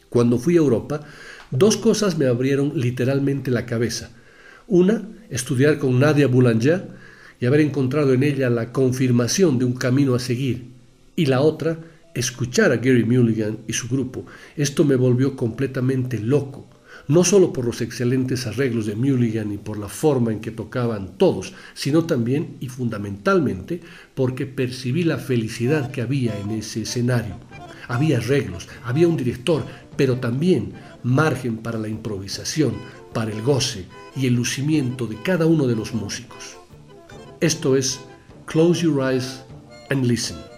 Cuando 0.09 0.37
fui 0.37 0.55
a 0.55 0.59
Europa, 0.59 1.01
Dos 1.51 1.77
cosas 1.77 2.17
me 2.17 2.27
abrieron 2.27 2.73
literalmente 2.75 3.49
la 3.49 3.65
cabeza. 3.65 4.11
Una, 4.67 5.07
estudiar 5.31 5.79
con 5.79 5.99
Nadia 5.99 6.27
Boulanger 6.27 6.89
y 7.39 7.47
haber 7.47 7.61
encontrado 7.61 8.13
en 8.13 8.21
ella 8.21 8.51
la 8.51 8.71
confirmación 8.71 9.57
de 9.57 9.65
un 9.65 9.73
camino 9.73 10.13
a 10.13 10.19
seguir. 10.19 10.65
Y 11.15 11.25
la 11.25 11.41
otra, 11.41 11.79
escuchar 12.13 12.71
a 12.71 12.77
Gary 12.77 13.03
Mulligan 13.03 13.59
y 13.67 13.73
su 13.73 13.87
grupo. 13.87 14.25
Esto 14.57 14.85
me 14.85 14.95
volvió 14.95 15.35
completamente 15.35 16.19
loco, 16.19 16.67
no 17.07 17.23
solo 17.23 17.51
por 17.51 17.65
los 17.65 17.81
excelentes 17.81 18.45
arreglos 18.45 18.85
de 18.85 18.95
Mulligan 18.95 19.51
y 19.51 19.57
por 19.57 19.79
la 19.79 19.87
forma 19.87 20.31
en 20.31 20.41
que 20.41 20.51
tocaban 20.51 21.17
todos, 21.17 21.53
sino 21.73 22.05
también 22.05 22.57
y 22.59 22.69
fundamentalmente 22.69 23.81
porque 24.13 24.45
percibí 24.45 25.03
la 25.03 25.17
felicidad 25.17 25.89
que 25.89 26.01
había 26.01 26.39
en 26.39 26.51
ese 26.51 26.83
escenario. 26.83 27.37
Había 27.87 28.17
arreglos, 28.17 28.69
había 28.83 29.07
un 29.07 29.17
director, 29.17 29.65
pero 29.97 30.17
también 30.17 30.73
margen 31.03 31.57
para 31.57 31.77
la 31.77 31.87
improvisación, 31.87 32.73
para 33.13 33.31
el 33.31 33.41
goce 33.41 33.85
y 34.15 34.27
el 34.27 34.35
lucimiento 34.35 35.07
de 35.07 35.21
cada 35.21 35.45
uno 35.45 35.67
de 35.67 35.75
los 35.75 35.93
músicos. 35.93 36.57
Esto 37.39 37.75
es 37.75 37.99
Close 38.45 38.83
Your 38.83 39.01
Eyes 39.01 39.41
and 39.89 40.05
Listen. 40.05 40.48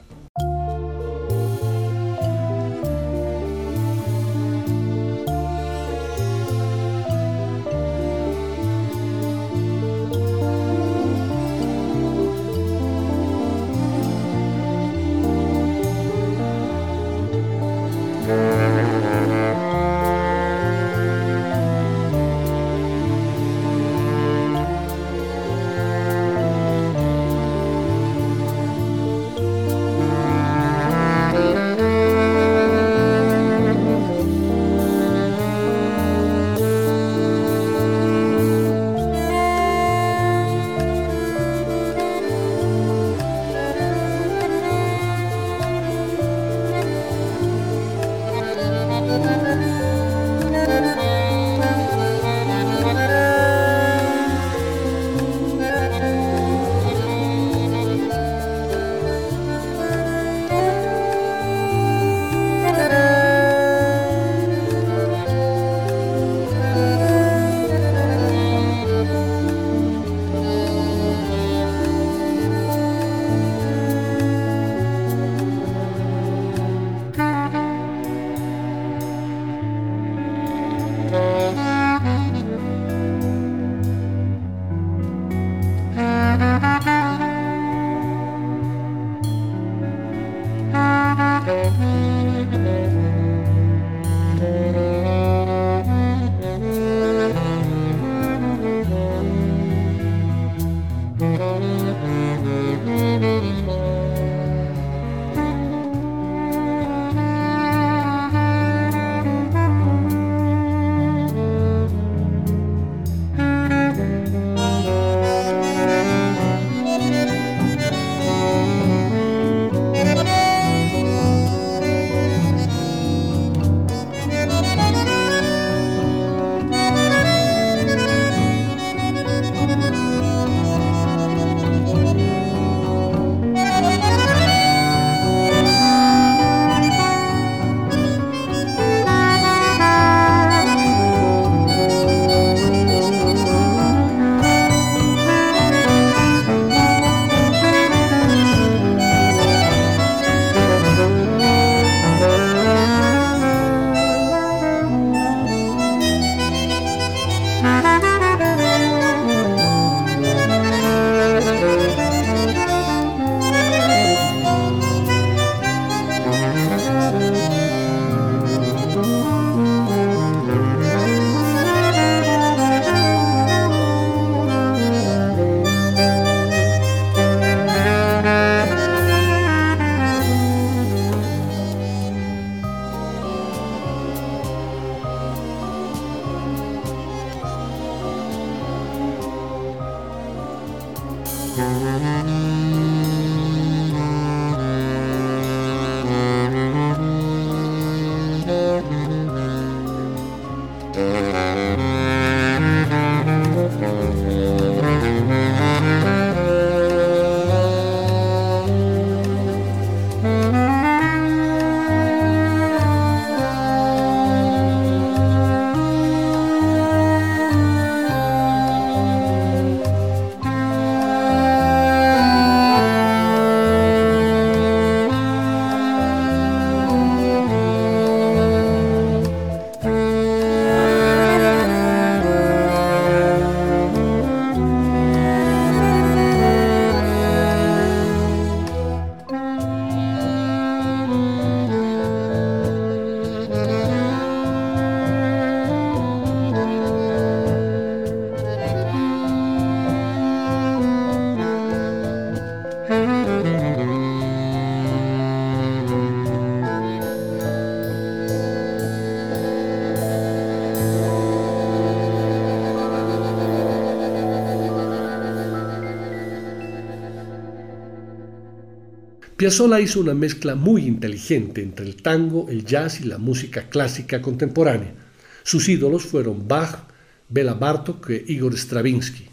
Piazzolla 269.42 269.80
hizo 269.80 270.00
una 270.00 270.14
mezcla 270.14 270.54
muy 270.54 270.86
inteligente 270.86 271.64
entre 271.64 271.84
el 271.84 271.96
tango, 271.96 272.46
el 272.48 272.64
jazz 272.64 273.02
y 273.02 273.06
la 273.06 273.18
música 273.18 273.70
clásica 273.70 274.22
contemporánea. 274.22 274.94
Sus 275.42 275.68
ídolos 275.68 276.04
fueron 276.04 276.48
Bach, 276.48 276.84
Bela 277.28 277.56
Bartok 277.56 278.12
e 278.12 278.24
Igor 278.28 278.56
Stravinsky. 278.56 279.26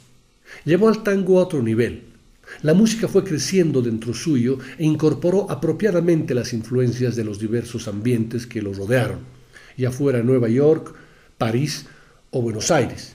Llevó 0.65 0.89
al 0.89 1.03
tango 1.03 1.39
a 1.39 1.43
otro 1.43 1.63
nivel. 1.63 2.05
La 2.63 2.73
música 2.73 3.07
fue 3.07 3.23
creciendo 3.23 3.83
dentro 3.83 4.15
suyo 4.15 4.57
e 4.79 4.85
incorporó 4.87 5.51
apropiadamente 5.51 6.35
las 6.35 6.55
influencias 6.55 7.15
de 7.15 7.25
los 7.25 7.39
diversos 7.39 7.87
ambientes 7.87 8.47
que 8.47 8.63
lo 8.63 8.73
rodearon, 8.73 9.19
ya 9.77 9.91
fuera 9.91 10.23
Nueva 10.23 10.49
York, 10.49 10.95
París 11.37 11.85
o 12.31 12.41
Buenos 12.41 12.71
Aires. 12.71 13.13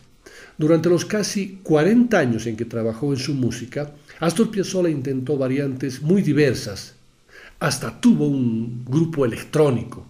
Durante 0.60 0.90
los 0.90 1.06
casi 1.06 1.58
40 1.64 2.20
años 2.20 2.46
en 2.46 2.56
que 2.56 2.66
trabajó 2.66 3.14
en 3.14 3.20
su 3.20 3.34
música, 3.34 3.94
Astor 4.24 4.50
Piazzolla 4.50 4.90
intentó 4.90 5.36
variantes 5.36 6.02
muy 6.02 6.22
diversas, 6.22 6.94
hasta 7.60 8.00
tuvo 8.00 8.26
un 8.26 8.86
grupo 8.86 9.26
electrónico. 9.26 10.06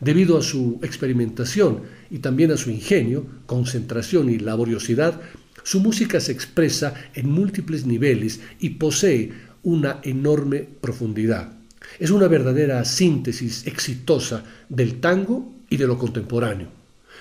Debido 0.00 0.36
a 0.36 0.42
su 0.42 0.78
experimentación 0.82 1.80
y 2.10 2.18
también 2.18 2.52
a 2.52 2.58
su 2.58 2.68
ingenio, 2.68 3.24
concentración 3.46 4.28
y 4.28 4.38
laboriosidad, 4.38 5.22
su 5.62 5.80
música 5.80 6.20
se 6.20 6.32
expresa 6.32 6.92
en 7.14 7.30
múltiples 7.30 7.86
niveles 7.86 8.40
y 8.60 8.68
posee 8.70 9.32
una 9.62 10.00
enorme 10.02 10.68
profundidad. 10.82 11.50
Es 11.98 12.10
una 12.10 12.28
verdadera 12.28 12.84
síntesis 12.84 13.66
exitosa 13.66 14.44
del 14.68 15.00
tango 15.00 15.54
y 15.70 15.78
de 15.78 15.86
lo 15.86 15.96
contemporáneo. 15.96 16.68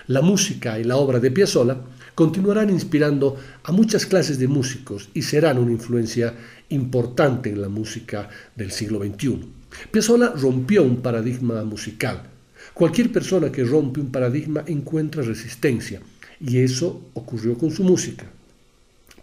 La 0.08 0.22
música 0.22 0.78
y 0.78 0.84
la 0.84 0.98
obra 0.98 1.22
de 1.22 1.32
Piazzolla 1.32 1.78
continuarán 2.18 2.72
inspirando 2.72 3.38
a 3.62 3.72
muchas 3.72 4.08
clases 4.08 4.40
de 4.40 4.48
músicos 4.48 5.08
y 5.14 5.22
serán 5.22 5.60
una 5.60 5.72
influencia 5.72 6.34
importante 6.70 7.52
en 7.52 7.62
la 7.62 7.70
música 7.70 8.28
del 8.56 8.72
siglo 8.72 8.98
XXI. 9.04 9.48
Piazzolla 9.92 10.34
rompió 10.36 10.82
un 10.82 11.04
paradigma 11.04 11.64
musical. 11.64 12.24
Cualquier 12.74 13.12
persona 13.12 13.52
que 13.52 13.64
rompe 13.64 14.00
un 14.00 14.12
paradigma 14.12 14.64
encuentra 14.66 15.22
resistencia 15.22 16.02
y 16.42 16.58
eso 16.58 17.12
ocurrió 17.14 17.56
con 17.56 17.70
su 17.70 17.84
música. 17.84 18.26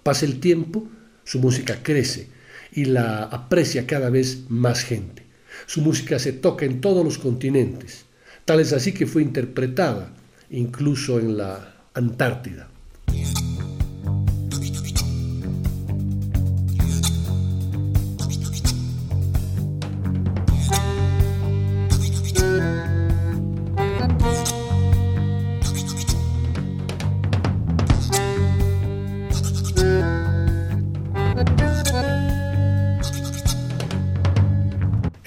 Pasa 0.04 0.24
el 0.24 0.38
tiempo, 0.38 0.86
su 1.24 1.40
música 1.40 1.82
crece 1.82 2.28
y 2.70 2.84
la 2.84 3.24
aprecia 3.24 3.88
cada 3.88 4.08
vez 4.08 4.44
más 4.48 4.84
gente. 4.84 5.24
Su 5.66 5.80
música 5.80 6.20
se 6.20 6.32
toca 6.32 6.64
en 6.64 6.80
todos 6.80 7.04
los 7.04 7.18
continentes, 7.18 8.04
tal 8.44 8.60
es 8.60 8.72
así 8.72 8.92
que 8.92 9.08
fue 9.08 9.22
interpretada 9.22 10.14
incluso 10.48 11.18
en 11.18 11.36
la 11.36 11.74
Antártida. 11.92 12.68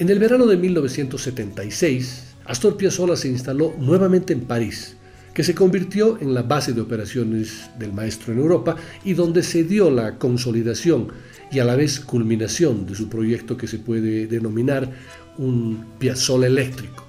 En 0.08 0.12
el 0.12 0.20
verano 0.20 0.46
de 0.46 0.56
1976, 0.56 2.36
Astor 2.46 2.78
Piazzolla 2.78 3.18
se 3.18 3.28
instaló 3.28 3.74
nuevamente 3.78 4.32
en 4.32 4.40
París, 4.40 4.96
que 5.38 5.44
se 5.44 5.54
convirtió 5.54 6.18
en 6.20 6.34
la 6.34 6.42
base 6.42 6.74
de 6.74 6.82
operaciones 6.82 7.70
del 7.78 7.94
maestro 7.94 8.34
en 8.34 8.40
Europa 8.40 8.76
y 9.06 9.14
donde 9.14 9.44
se 9.44 9.64
dio 9.64 9.92
la 9.92 10.18
consolidación 10.18 11.10
y 11.52 11.60
a 11.60 11.64
la 11.64 11.76
vez 11.76 12.00
culminación 12.00 12.88
de 12.88 12.96
su 12.96 13.08
proyecto 13.08 13.56
que 13.56 13.68
se 13.68 13.78
puede 13.78 14.26
denominar 14.26 14.92
un 15.38 15.86
Piazzolla 16.00 16.48
eléctrico. 16.48 17.06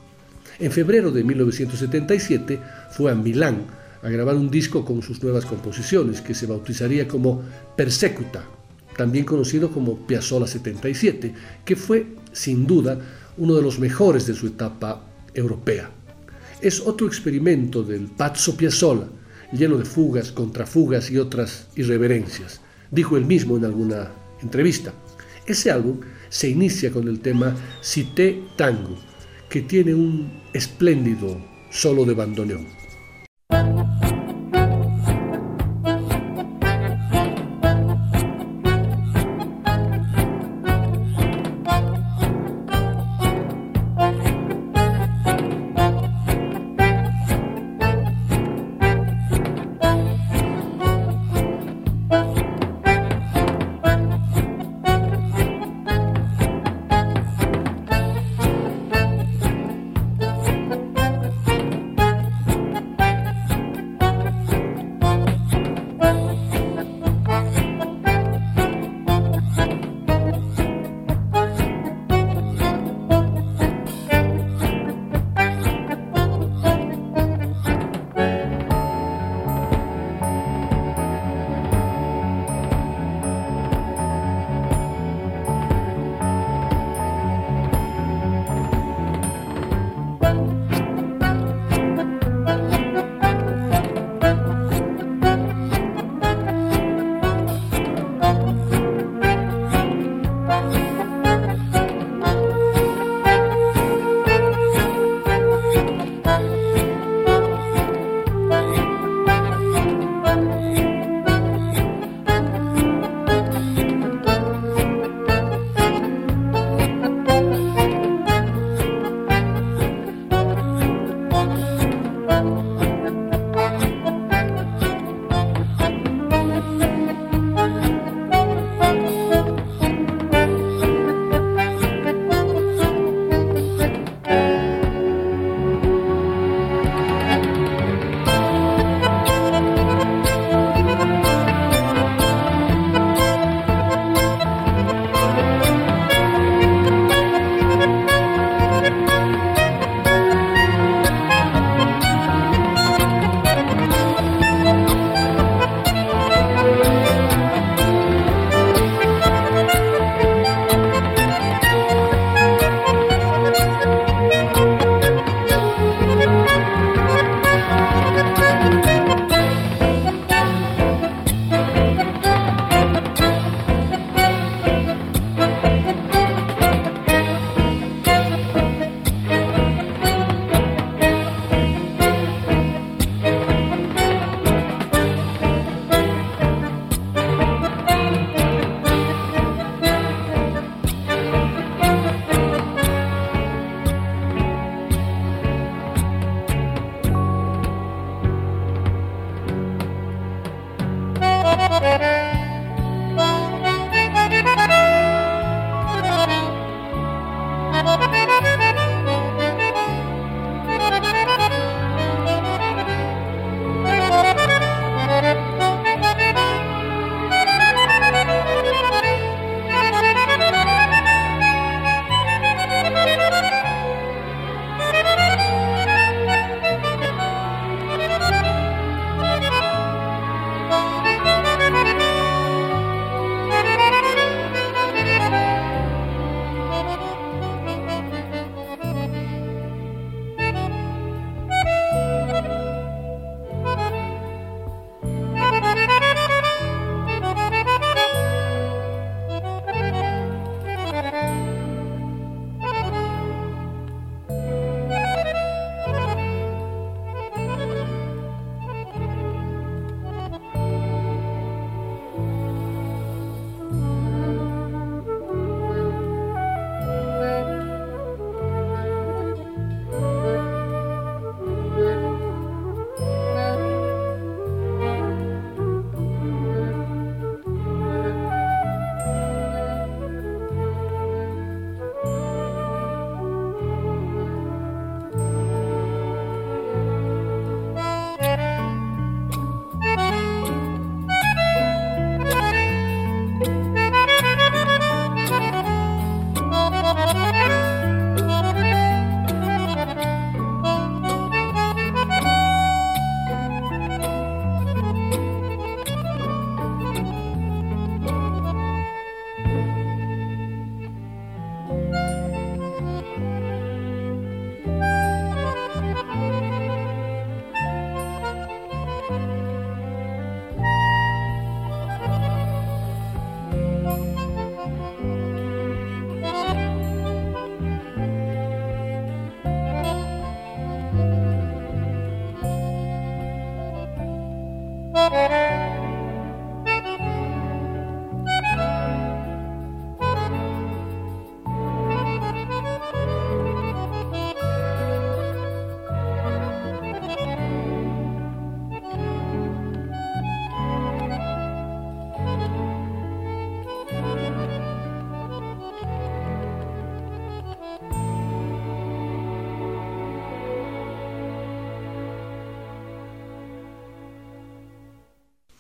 En 0.59 0.71
febrero 0.71 1.11
de 1.11 1.25
1977 1.25 2.61
fue 2.91 3.11
a 3.11 3.15
Milán 3.15 3.63
a 4.03 4.11
grabar 4.11 4.37
un 4.37 4.51
disco 4.51 4.85
con 4.85 5.01
sus 5.01 5.23
nuevas 5.23 5.47
composiciones 5.47 6.21
que 6.21 6.35
se 6.35 6.45
bautizaría 6.45 7.09
como 7.09 7.43
Persecuta, 7.79 8.45
también 8.95 9.25
conocido 9.25 9.71
como 9.71 10.07
Piazzolla 10.07 10.47
77, 10.47 11.33
que 11.65 11.77
fue 11.77 12.09
sin 12.33 12.67
duda 12.67 12.99
uno 13.39 13.55
de 13.55 13.63
los 13.63 13.79
mejores 13.79 14.27
de 14.27 14.35
su 14.35 14.49
etapa 14.49 15.03
europea. 15.33 15.93
Es 16.61 16.81
otro 16.81 17.07
experimento 17.07 17.85
del 17.85 18.07
Pazzo 18.07 18.57
Piazzolla, 18.57 19.07
lleno 19.53 19.79
de 19.79 19.85
fugas, 19.85 20.33
contrafugas 20.33 21.09
y 21.09 21.17
otras 21.17 21.69
irreverencias, 21.77 22.61
dijo 22.91 23.17
él 23.17 23.27
mismo 23.27 23.57
en 23.57 23.65
alguna 23.65 24.11
entrevista. 24.43 24.93
Ese 25.47 25.71
álbum 25.71 26.01
se 26.29 26.49
inicia 26.49 26.91
con 26.91 27.07
el 27.07 27.21
tema 27.21 27.55
Cité 27.81 28.43
Tango, 28.57 28.99
que 29.49 29.63
tiene 29.63 29.95
un 29.95 30.43
espléndido 30.53 31.41
solo 31.71 32.05
de 32.05 32.15
bandoneón. 32.15 32.67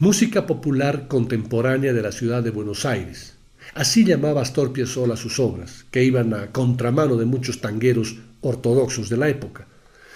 Música 0.00 0.46
popular 0.46 1.08
contemporánea 1.08 1.92
de 1.92 2.02
la 2.02 2.12
ciudad 2.12 2.44
de 2.44 2.50
Buenos 2.50 2.86
Aires. 2.86 3.34
Así 3.74 4.04
llamaba 4.04 4.42
Astor 4.42 4.72
Piazzolla 4.72 5.16
sus 5.16 5.40
obras, 5.40 5.86
que 5.90 6.04
iban 6.04 6.34
a 6.34 6.52
contramano 6.52 7.16
de 7.16 7.24
muchos 7.24 7.60
tangueros 7.60 8.16
ortodoxos 8.40 9.08
de 9.08 9.16
la 9.16 9.28
época. 9.28 9.66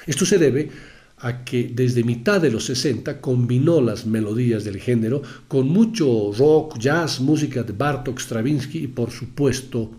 Esto 0.06 0.24
se 0.24 0.38
debe 0.38 0.70
a 1.18 1.44
que 1.44 1.72
desde 1.74 2.04
mitad 2.04 2.40
de 2.40 2.52
los 2.52 2.66
60 2.66 3.20
combinó 3.20 3.80
las 3.80 4.06
melodías 4.06 4.62
del 4.62 4.78
género 4.78 5.22
con 5.48 5.68
mucho 5.68 6.30
rock, 6.32 6.78
jazz, 6.78 7.20
música 7.20 7.64
de 7.64 7.72
Bartok, 7.72 8.20
Stravinsky 8.20 8.84
y 8.84 8.86
por 8.86 9.10
supuesto 9.10 9.90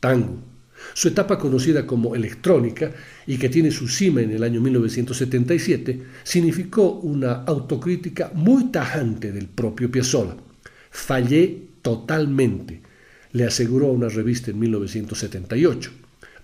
tango. 0.00 0.49
Su 0.94 1.08
etapa 1.08 1.38
conocida 1.38 1.86
como 1.86 2.14
electrónica 2.14 2.92
y 3.26 3.36
que 3.38 3.48
tiene 3.48 3.70
su 3.70 3.88
cima 3.88 4.22
en 4.22 4.32
el 4.32 4.42
año 4.42 4.60
1977 4.60 6.02
significó 6.22 6.92
una 7.00 7.44
autocrítica 7.44 8.32
muy 8.34 8.66
tajante 8.66 9.32
del 9.32 9.48
propio 9.48 9.90
Piazzolla. 9.90 10.36
Fallé 10.90 11.62
totalmente, 11.82 12.80
le 13.32 13.44
aseguró 13.44 13.88
a 13.88 13.92
una 13.92 14.08
revista 14.08 14.50
en 14.50 14.58
1978. 14.58 15.90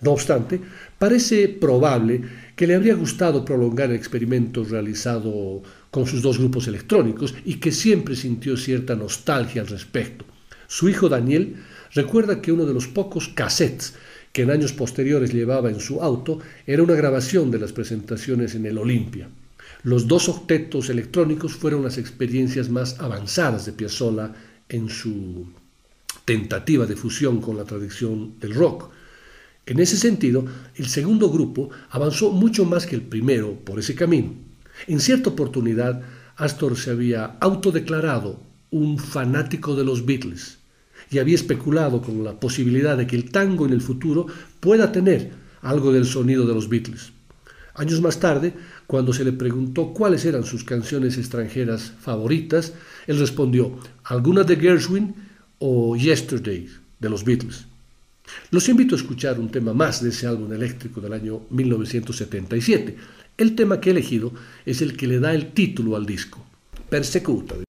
No 0.01 0.11
obstante, 0.11 0.61
parece 0.99 1.49
probable 1.49 2.21
que 2.55 2.67
le 2.67 2.75
habría 2.75 2.95
gustado 2.95 3.43
prolongar 3.43 3.89
el 3.89 3.95
experimento 3.95 4.63
realizado 4.63 5.63
con 5.91 6.05
sus 6.05 6.21
dos 6.21 6.37
grupos 6.37 6.67
electrónicos 6.67 7.33
y 7.45 7.55
que 7.55 7.71
siempre 7.71 8.15
sintió 8.15 8.57
cierta 8.57 8.95
nostalgia 8.95 9.61
al 9.61 9.67
respecto. 9.67 10.25
Su 10.67 10.89
hijo 10.89 11.09
Daniel 11.09 11.55
recuerda 11.93 12.41
que 12.41 12.51
uno 12.51 12.65
de 12.65 12.73
los 12.73 12.87
pocos 12.87 13.29
cassettes 13.29 13.95
que 14.31 14.43
en 14.43 14.51
años 14.51 14.73
posteriores 14.73 15.33
llevaba 15.33 15.69
en 15.69 15.79
su 15.79 16.01
auto 16.01 16.39
era 16.65 16.83
una 16.83 16.95
grabación 16.95 17.51
de 17.51 17.59
las 17.59 17.73
presentaciones 17.73 18.55
en 18.55 18.65
el 18.65 18.77
Olimpia. 18.77 19.29
Los 19.83 20.07
dos 20.07 20.29
octetos 20.29 20.89
electrónicos 20.89 21.53
fueron 21.53 21.83
las 21.83 21.97
experiencias 21.97 22.69
más 22.69 22.99
avanzadas 22.99 23.65
de 23.65 23.73
Piazzolla 23.73 24.33
en 24.69 24.89
su 24.89 25.47
tentativa 26.25 26.85
de 26.85 26.95
fusión 26.95 27.41
con 27.41 27.57
la 27.57 27.63
tradición 27.63 28.39
del 28.39 28.53
rock. 28.53 28.89
En 29.65 29.79
ese 29.79 29.97
sentido, 29.97 30.45
el 30.75 30.87
segundo 30.87 31.29
grupo 31.29 31.69
avanzó 31.89 32.31
mucho 32.31 32.65
más 32.65 32.85
que 32.85 32.95
el 32.95 33.01
primero 33.01 33.53
por 33.53 33.79
ese 33.79 33.95
camino. 33.95 34.33
En 34.87 34.99
cierta 34.99 35.29
oportunidad, 35.29 36.01
Astor 36.35 36.77
se 36.77 36.91
había 36.91 37.37
autodeclarado 37.39 38.39
un 38.69 38.99
fanático 38.99 39.75
de 39.75 39.85
los 39.85 40.05
Beatles 40.05 40.57
y 41.09 41.19
había 41.19 41.35
especulado 41.35 42.01
con 42.01 42.23
la 42.23 42.39
posibilidad 42.39 42.97
de 42.97 43.07
que 43.07 43.15
el 43.15 43.31
tango 43.31 43.65
en 43.65 43.73
el 43.73 43.81
futuro 43.81 44.27
pueda 44.59 44.91
tener 44.91 45.31
algo 45.61 45.91
del 45.91 46.05
sonido 46.05 46.45
de 46.45 46.53
los 46.53 46.69
Beatles. 46.69 47.11
Años 47.75 48.01
más 48.01 48.19
tarde, 48.19 48.53
cuando 48.87 49.13
se 49.13 49.23
le 49.23 49.33
preguntó 49.33 49.93
cuáles 49.93 50.25
eran 50.25 50.43
sus 50.43 50.63
canciones 50.63 51.17
extranjeras 51.17 51.93
favoritas, 51.99 52.73
él 53.05 53.19
respondió 53.19 53.77
alguna 54.03 54.43
de 54.43 54.55
Gershwin 54.55 55.13
o 55.59 55.95
Yesterday 55.95 56.67
de 56.99 57.09
los 57.09 57.23
Beatles. 57.23 57.65
Los 58.51 58.67
invito 58.67 58.95
a 58.95 58.97
escuchar 58.97 59.39
un 59.39 59.49
tema 59.49 59.73
más 59.73 60.01
de 60.01 60.09
ese 60.09 60.27
álbum 60.27 60.51
eléctrico 60.51 61.01
del 61.01 61.13
año 61.13 61.41
1977. 61.49 62.97
El 63.37 63.55
tema 63.55 63.79
que 63.79 63.89
he 63.89 63.91
elegido 63.91 64.33
es 64.65 64.81
el 64.81 64.97
que 64.97 65.07
le 65.07 65.19
da 65.19 65.33
el 65.33 65.53
título 65.53 65.95
al 65.95 66.05
disco, 66.05 66.43
Persecuta. 66.89 67.66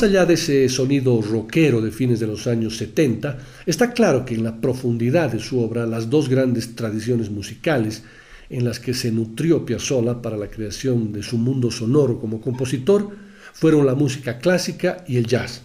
Más 0.00 0.08
allá 0.08 0.24
de 0.24 0.32
ese 0.32 0.66
sonido 0.70 1.20
rockero 1.20 1.82
de 1.82 1.90
fines 1.90 2.20
de 2.20 2.26
los 2.26 2.46
años 2.46 2.78
70, 2.78 3.36
está 3.66 3.92
claro 3.92 4.24
que 4.24 4.34
en 4.34 4.44
la 4.44 4.58
profundidad 4.58 5.30
de 5.30 5.40
su 5.40 5.60
obra 5.60 5.84
las 5.84 6.08
dos 6.08 6.30
grandes 6.30 6.74
tradiciones 6.74 7.30
musicales 7.30 8.02
en 8.48 8.64
las 8.64 8.80
que 8.80 8.94
se 8.94 9.12
nutrió 9.12 9.66
Piazzolla 9.66 10.22
para 10.22 10.38
la 10.38 10.46
creación 10.46 11.12
de 11.12 11.22
su 11.22 11.36
mundo 11.36 11.70
sonoro 11.70 12.18
como 12.18 12.40
compositor 12.40 13.10
fueron 13.52 13.84
la 13.84 13.94
música 13.94 14.38
clásica 14.38 15.04
y 15.06 15.18
el 15.18 15.26
jazz. 15.26 15.60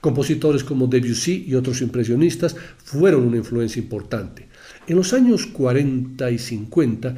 Compositores 0.00 0.64
como 0.64 0.86
Debussy 0.86 1.44
y 1.46 1.54
otros 1.54 1.82
impresionistas 1.82 2.56
fueron 2.82 3.24
una 3.24 3.36
influencia 3.36 3.82
importante. 3.82 4.48
En 4.86 4.96
los 4.96 5.12
años 5.12 5.44
40 5.44 6.30
y 6.30 6.38
50 6.38 7.14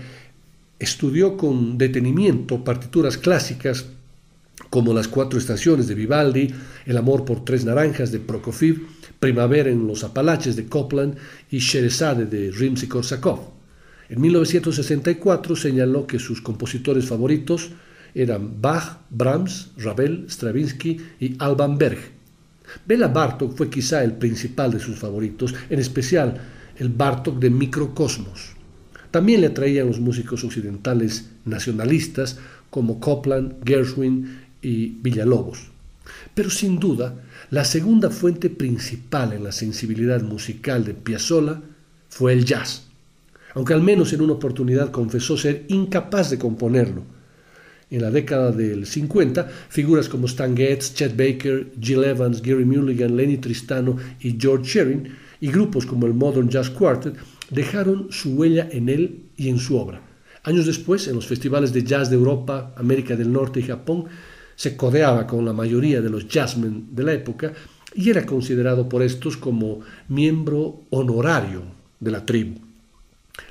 estudió 0.80 1.36
con 1.36 1.78
detenimiento 1.78 2.64
partituras 2.64 3.16
clásicas 3.16 3.86
como 4.70 4.94
Las 4.94 5.08
Cuatro 5.08 5.38
Estaciones 5.38 5.88
de 5.88 5.94
Vivaldi, 5.94 6.52
El 6.86 6.96
Amor 6.96 7.24
por 7.24 7.44
Tres 7.44 7.64
Naranjas 7.64 8.12
de 8.12 8.20
Prokofiev, 8.20 8.80
Primavera 9.20 9.70
en 9.70 9.86
los 9.86 10.02
Apalaches 10.02 10.56
de 10.56 10.66
Copland 10.66 11.16
y 11.50 11.58
Sheresade 11.58 12.26
de 12.26 12.50
Rimsky-Korsakov. 12.50 13.40
En 14.08 14.20
1964 14.20 15.56
señaló 15.56 16.06
que 16.06 16.18
sus 16.18 16.42
compositores 16.42 17.06
favoritos 17.06 17.70
eran 18.14 18.60
Bach, 18.60 18.98
Brahms, 19.10 19.70
Ravel, 19.78 20.26
Stravinsky 20.28 21.00
y 21.20 21.36
Alban 21.38 21.78
Berg. 21.78 21.98
Bela 22.86 23.08
Bartok 23.08 23.56
fue 23.56 23.70
quizá 23.70 24.02
el 24.02 24.12
principal 24.14 24.72
de 24.72 24.80
sus 24.80 24.98
favoritos, 24.98 25.54
en 25.70 25.78
especial 25.78 26.40
el 26.76 26.88
Bartok 26.88 27.38
de 27.38 27.50
Microcosmos. 27.50 28.54
También 29.10 29.42
le 29.42 29.48
atraían 29.48 29.86
los 29.86 30.00
músicos 30.00 30.42
occidentales 30.42 31.30
nacionalistas 31.44 32.38
como 32.70 32.98
Copland, 32.98 33.62
Gershwin 33.64 34.40
y 34.62 34.88
Villalobos. 35.02 35.70
Pero 36.34 36.50
sin 36.50 36.78
duda, 36.78 37.22
la 37.50 37.64
segunda 37.64 38.10
fuente 38.10 38.48
principal 38.50 39.32
en 39.32 39.44
la 39.44 39.52
sensibilidad 39.52 40.22
musical 40.22 40.84
de 40.84 40.94
Piazzolla 40.94 41.60
fue 42.08 42.32
el 42.32 42.44
jazz, 42.44 42.86
aunque 43.54 43.74
al 43.74 43.82
menos 43.82 44.12
en 44.12 44.22
una 44.22 44.34
oportunidad 44.34 44.90
confesó 44.90 45.36
ser 45.36 45.64
incapaz 45.68 46.30
de 46.30 46.38
componerlo. 46.38 47.04
En 47.90 48.00
la 48.00 48.10
década 48.10 48.52
del 48.52 48.86
50, 48.86 49.48
figuras 49.68 50.08
como 50.08 50.26
Stan 50.26 50.56
Getz, 50.56 50.94
Chet 50.94 51.14
Baker, 51.14 51.72
Jill 51.78 52.04
Evans, 52.04 52.40
Gary 52.40 52.64
Mulligan, 52.64 53.16
Lenny 53.16 53.36
Tristano 53.36 53.96
y 54.20 54.38
George 54.40 54.64
Shearing, 54.64 55.08
y 55.40 55.48
grupos 55.48 55.84
como 55.84 56.06
el 56.06 56.14
Modern 56.14 56.48
Jazz 56.48 56.70
Quartet, 56.70 57.16
dejaron 57.50 58.06
su 58.10 58.34
huella 58.34 58.66
en 58.70 58.88
él 58.88 59.24
y 59.36 59.50
en 59.50 59.58
su 59.58 59.76
obra. 59.76 60.00
Años 60.44 60.66
después, 60.66 61.06
en 61.06 61.16
los 61.16 61.26
festivales 61.26 61.72
de 61.72 61.84
jazz 61.84 62.08
de 62.08 62.16
Europa, 62.16 62.74
América 62.76 63.14
del 63.14 63.30
Norte 63.30 63.60
y 63.60 63.64
Japón, 63.64 64.06
se 64.56 64.76
codeaba 64.76 65.26
con 65.26 65.44
la 65.44 65.52
mayoría 65.52 66.00
de 66.00 66.10
los 66.10 66.28
jazzmen 66.28 66.88
de 66.94 67.02
la 67.02 67.12
época 67.12 67.52
y 67.94 68.10
era 68.10 68.24
considerado 68.24 68.88
por 68.88 69.02
estos 69.02 69.36
como 69.36 69.80
miembro 70.08 70.82
honorario 70.90 71.62
de 72.00 72.10
la 72.10 72.24
tribu. 72.24 72.58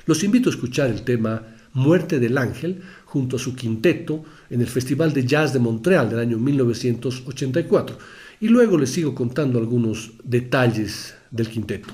Los 0.06 0.22
invito 0.24 0.50
a 0.50 0.52
escuchar 0.52 0.90
el 0.90 1.02
tema 1.02 1.42
Muerte 1.74 2.18
del 2.18 2.36
Ángel 2.36 2.82
junto 3.06 3.36
a 3.36 3.38
su 3.38 3.54
quinteto 3.54 4.24
en 4.50 4.60
el 4.60 4.66
Festival 4.66 5.12
de 5.12 5.26
Jazz 5.26 5.52
de 5.52 5.58
Montreal 5.58 6.10
del 6.10 6.18
año 6.18 6.38
1984 6.38 7.98
y 8.40 8.48
luego 8.48 8.76
les 8.76 8.90
sigo 8.90 9.14
contando 9.14 9.58
algunos 9.58 10.12
detalles 10.22 11.14
del 11.30 11.48
quinteto. 11.48 11.88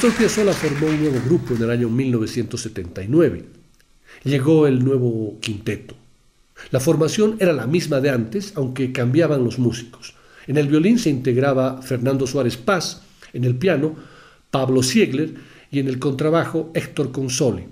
Astor 0.00 0.16
Piazzolla 0.16 0.54
formó 0.54 0.86
un 0.86 0.98
nuevo 0.98 1.20
grupo 1.26 1.52
en 1.52 1.62
el 1.62 1.70
año 1.70 1.90
1979. 1.90 3.44
Llegó 4.24 4.66
el 4.66 4.82
nuevo 4.82 5.38
quinteto. 5.40 5.94
La 6.70 6.80
formación 6.80 7.36
era 7.38 7.52
la 7.52 7.66
misma 7.66 8.00
de 8.00 8.08
antes, 8.08 8.54
aunque 8.56 8.92
cambiaban 8.92 9.44
los 9.44 9.58
músicos. 9.58 10.14
En 10.46 10.56
el 10.56 10.68
violín 10.68 10.98
se 10.98 11.10
integraba 11.10 11.82
Fernando 11.82 12.26
Suárez 12.26 12.56
Paz, 12.56 13.02
en 13.34 13.44
el 13.44 13.56
piano 13.56 13.94
Pablo 14.50 14.82
Siegler 14.82 15.34
y 15.70 15.80
en 15.80 15.88
el 15.88 15.98
contrabajo 15.98 16.70
Héctor 16.72 17.12
Consoli. 17.12 17.64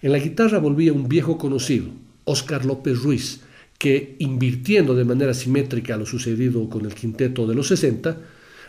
En 0.00 0.12
la 0.12 0.18
guitarra 0.18 0.60
volvía 0.60 0.94
un 0.94 1.06
viejo 1.06 1.36
conocido, 1.36 1.88
Óscar 2.24 2.64
López 2.64 3.02
Ruiz, 3.02 3.40
que, 3.76 4.16
invirtiendo 4.20 4.94
de 4.94 5.04
manera 5.04 5.34
simétrica 5.34 5.98
lo 5.98 6.06
sucedido 6.06 6.66
con 6.70 6.86
el 6.86 6.94
quinteto 6.94 7.46
de 7.46 7.54
los 7.54 7.68
60, 7.68 8.16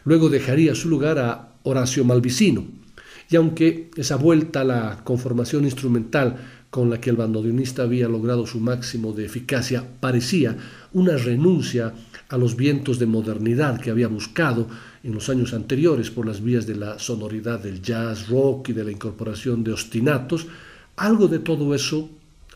luego 0.04 0.28
dejaría 0.28 0.76
su 0.76 0.90
lugar 0.90 1.18
a 1.18 1.54
Horacio 1.64 2.04
Malvicino, 2.04 2.84
y 3.30 3.36
aunque 3.36 3.90
esa 3.96 4.16
vuelta 4.16 4.62
a 4.62 4.66
la 4.66 5.04
conformación 5.04 5.66
instrumental 5.66 6.38
con 6.70 6.90
la 6.90 7.00
que 7.00 7.10
el 7.10 7.16
bandoneonista 7.16 7.84
había 7.84 8.08
logrado 8.08 8.46
su 8.46 8.60
máximo 8.60 9.14
de 9.14 9.26
eficacia 9.26 9.84
parecía 10.00 10.58
una 10.94 11.16
renuncia 11.18 11.94
a 12.30 12.38
los 12.38 12.56
vientos 12.56 13.00
de 13.00 13.06
modernidad 13.06 13.80
que 13.80 13.92
había 13.92 14.08
buscado 14.08 14.68
en 15.04 15.14
los 15.14 15.30
años 15.30 15.54
anteriores 15.54 16.10
por 16.10 16.26
las 16.26 16.42
vías 16.42 16.66
de 16.66 16.76
la 16.76 17.00
sonoridad 17.00 17.60
del 17.60 17.82
jazz, 17.82 18.28
rock 18.28 18.70
y 18.70 18.74
de 18.74 18.84
la 18.84 18.92
incorporación 18.92 19.64
de 19.64 19.72
ostinatos, 19.72 20.48
algo 20.98 21.28
de 21.28 21.40
todo 21.40 21.76
eso 21.76 22.10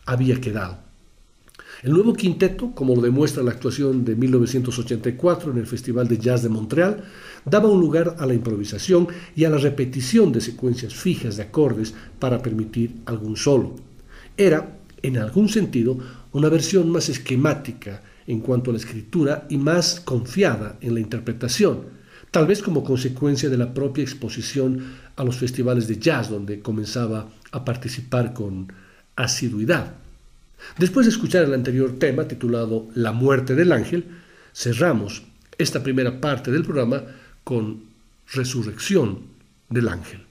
había 0.05 0.41
quedado. 0.41 0.88
El 1.81 1.93
nuevo 1.93 2.13
quinteto, 2.13 2.71
como 2.75 2.93
lo 2.93 3.01
demuestra 3.01 3.41
la 3.41 3.51
actuación 3.51 4.03
de 4.03 4.13
1984 4.13 5.51
en 5.51 5.59
el 5.59 5.65
Festival 5.65 6.09
de 6.09 6.17
Jazz 6.17 6.43
de 6.43 6.49
Montreal, 6.49 7.05
daba 7.45 7.69
un 7.69 7.79
lugar 7.79 8.17
a 8.19 8.25
la 8.25 8.33
improvisación 8.33 9.07
y 9.33 9.45
a 9.45 9.49
la 9.49 9.59
repetición 9.59 10.33
de 10.33 10.41
secuencias 10.41 10.93
fijas 10.93 11.37
de 11.37 11.43
acordes 11.43 11.93
para 12.19 12.41
permitir 12.41 12.97
algún 13.05 13.37
solo. 13.37 13.77
Era, 14.35 14.77
en 15.01 15.19
algún 15.19 15.47
sentido, 15.47 15.97
una 16.33 16.49
versión 16.49 16.89
más 16.89 17.07
esquemática 17.07 18.03
en 18.27 18.41
cuanto 18.41 18.71
a 18.71 18.73
la 18.73 18.79
escritura 18.79 19.47
y 19.49 19.57
más 19.57 20.01
confiada 20.01 20.77
en 20.81 20.95
la 20.95 20.99
interpretación, 20.99 21.83
tal 22.29 22.45
vez 22.45 22.61
como 22.61 22.83
consecuencia 22.83 23.49
de 23.49 23.57
la 23.57 23.73
propia 23.73 24.01
exposición 24.01 24.83
a 25.15 25.23
los 25.23 25.37
festivales 25.37 25.87
de 25.87 25.97
jazz 25.97 26.29
donde 26.29 26.59
comenzaba 26.59 27.29
a 27.51 27.63
participar 27.63 28.33
con 28.33 28.67
asiduidad. 29.15 30.08
Después 30.77 31.05
de 31.05 31.11
escuchar 31.11 31.43
el 31.43 31.53
anterior 31.53 31.97
tema 31.99 32.27
titulado 32.27 32.87
La 32.95 33.11
muerte 33.11 33.55
del 33.55 33.71
ángel, 33.71 34.05
cerramos 34.53 35.23
esta 35.57 35.83
primera 35.83 36.21
parte 36.21 36.51
del 36.51 36.63
programa 36.63 37.03
con 37.43 37.83
Resurrección 38.31 39.19
del 39.69 39.87
ángel. 39.89 40.28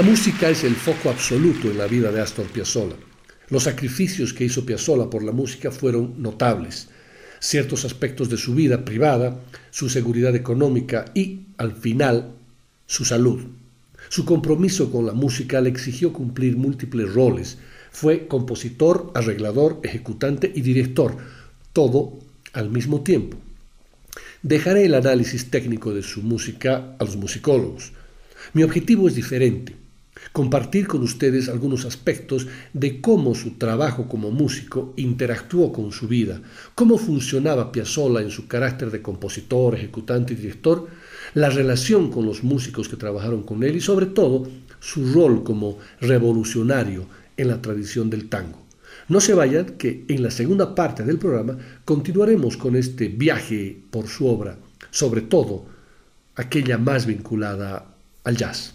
La 0.00 0.06
música 0.06 0.48
es 0.48 0.64
el 0.64 0.76
foco 0.76 1.10
absoluto 1.10 1.70
en 1.70 1.76
la 1.76 1.86
vida 1.86 2.10
de 2.10 2.22
Astor 2.22 2.46
Piazzolla. 2.46 2.96
Los 3.50 3.64
sacrificios 3.64 4.32
que 4.32 4.46
hizo 4.46 4.64
Piazzolla 4.64 5.10
por 5.10 5.22
la 5.22 5.30
música 5.30 5.70
fueron 5.70 6.14
notables. 6.22 6.88
Ciertos 7.38 7.84
aspectos 7.84 8.30
de 8.30 8.38
su 8.38 8.54
vida 8.54 8.86
privada, 8.86 9.38
su 9.70 9.90
seguridad 9.90 10.34
económica 10.34 11.04
y, 11.14 11.40
al 11.58 11.76
final, 11.76 12.32
su 12.86 13.04
salud. 13.04 13.42
Su 14.08 14.24
compromiso 14.24 14.90
con 14.90 15.04
la 15.04 15.12
música 15.12 15.60
le 15.60 15.68
exigió 15.68 16.14
cumplir 16.14 16.56
múltiples 16.56 17.12
roles. 17.12 17.58
Fue 17.90 18.26
compositor, 18.26 19.12
arreglador, 19.14 19.80
ejecutante 19.82 20.50
y 20.54 20.62
director, 20.62 21.18
todo 21.74 22.18
al 22.54 22.70
mismo 22.70 23.02
tiempo. 23.02 23.36
Dejaré 24.42 24.86
el 24.86 24.94
análisis 24.94 25.50
técnico 25.50 25.92
de 25.92 26.02
su 26.02 26.22
música 26.22 26.96
a 26.98 27.04
los 27.04 27.16
musicólogos. 27.16 27.92
Mi 28.54 28.62
objetivo 28.62 29.06
es 29.06 29.14
diferente 29.14 29.79
compartir 30.32 30.86
con 30.86 31.02
ustedes 31.02 31.48
algunos 31.48 31.84
aspectos 31.84 32.46
de 32.72 33.00
cómo 33.00 33.34
su 33.34 33.52
trabajo 33.52 34.06
como 34.08 34.30
músico 34.30 34.92
interactuó 34.96 35.72
con 35.72 35.92
su 35.92 36.06
vida, 36.06 36.40
cómo 36.74 36.98
funcionaba 36.98 37.72
Piazzolla 37.72 38.20
en 38.20 38.30
su 38.30 38.46
carácter 38.46 38.90
de 38.90 39.02
compositor, 39.02 39.74
ejecutante 39.74 40.34
y 40.34 40.36
director, 40.36 40.88
la 41.34 41.50
relación 41.50 42.10
con 42.10 42.26
los 42.26 42.44
músicos 42.44 42.88
que 42.88 42.96
trabajaron 42.96 43.42
con 43.42 43.62
él 43.62 43.76
y 43.76 43.80
sobre 43.80 44.06
todo 44.06 44.48
su 44.78 45.12
rol 45.12 45.42
como 45.42 45.78
revolucionario 46.00 47.06
en 47.36 47.48
la 47.48 47.60
tradición 47.60 48.10
del 48.10 48.28
tango. 48.28 48.58
No 49.08 49.20
se 49.20 49.34
vayan 49.34 49.76
que 49.76 50.04
en 50.08 50.22
la 50.22 50.30
segunda 50.30 50.74
parte 50.74 51.04
del 51.04 51.18
programa 51.18 51.58
continuaremos 51.84 52.56
con 52.56 52.76
este 52.76 53.08
viaje 53.08 53.76
por 53.90 54.06
su 54.06 54.26
obra, 54.26 54.56
sobre 54.90 55.22
todo 55.22 55.66
aquella 56.36 56.78
más 56.78 57.06
vinculada 57.06 57.86
al 58.24 58.36
jazz. 58.36 58.74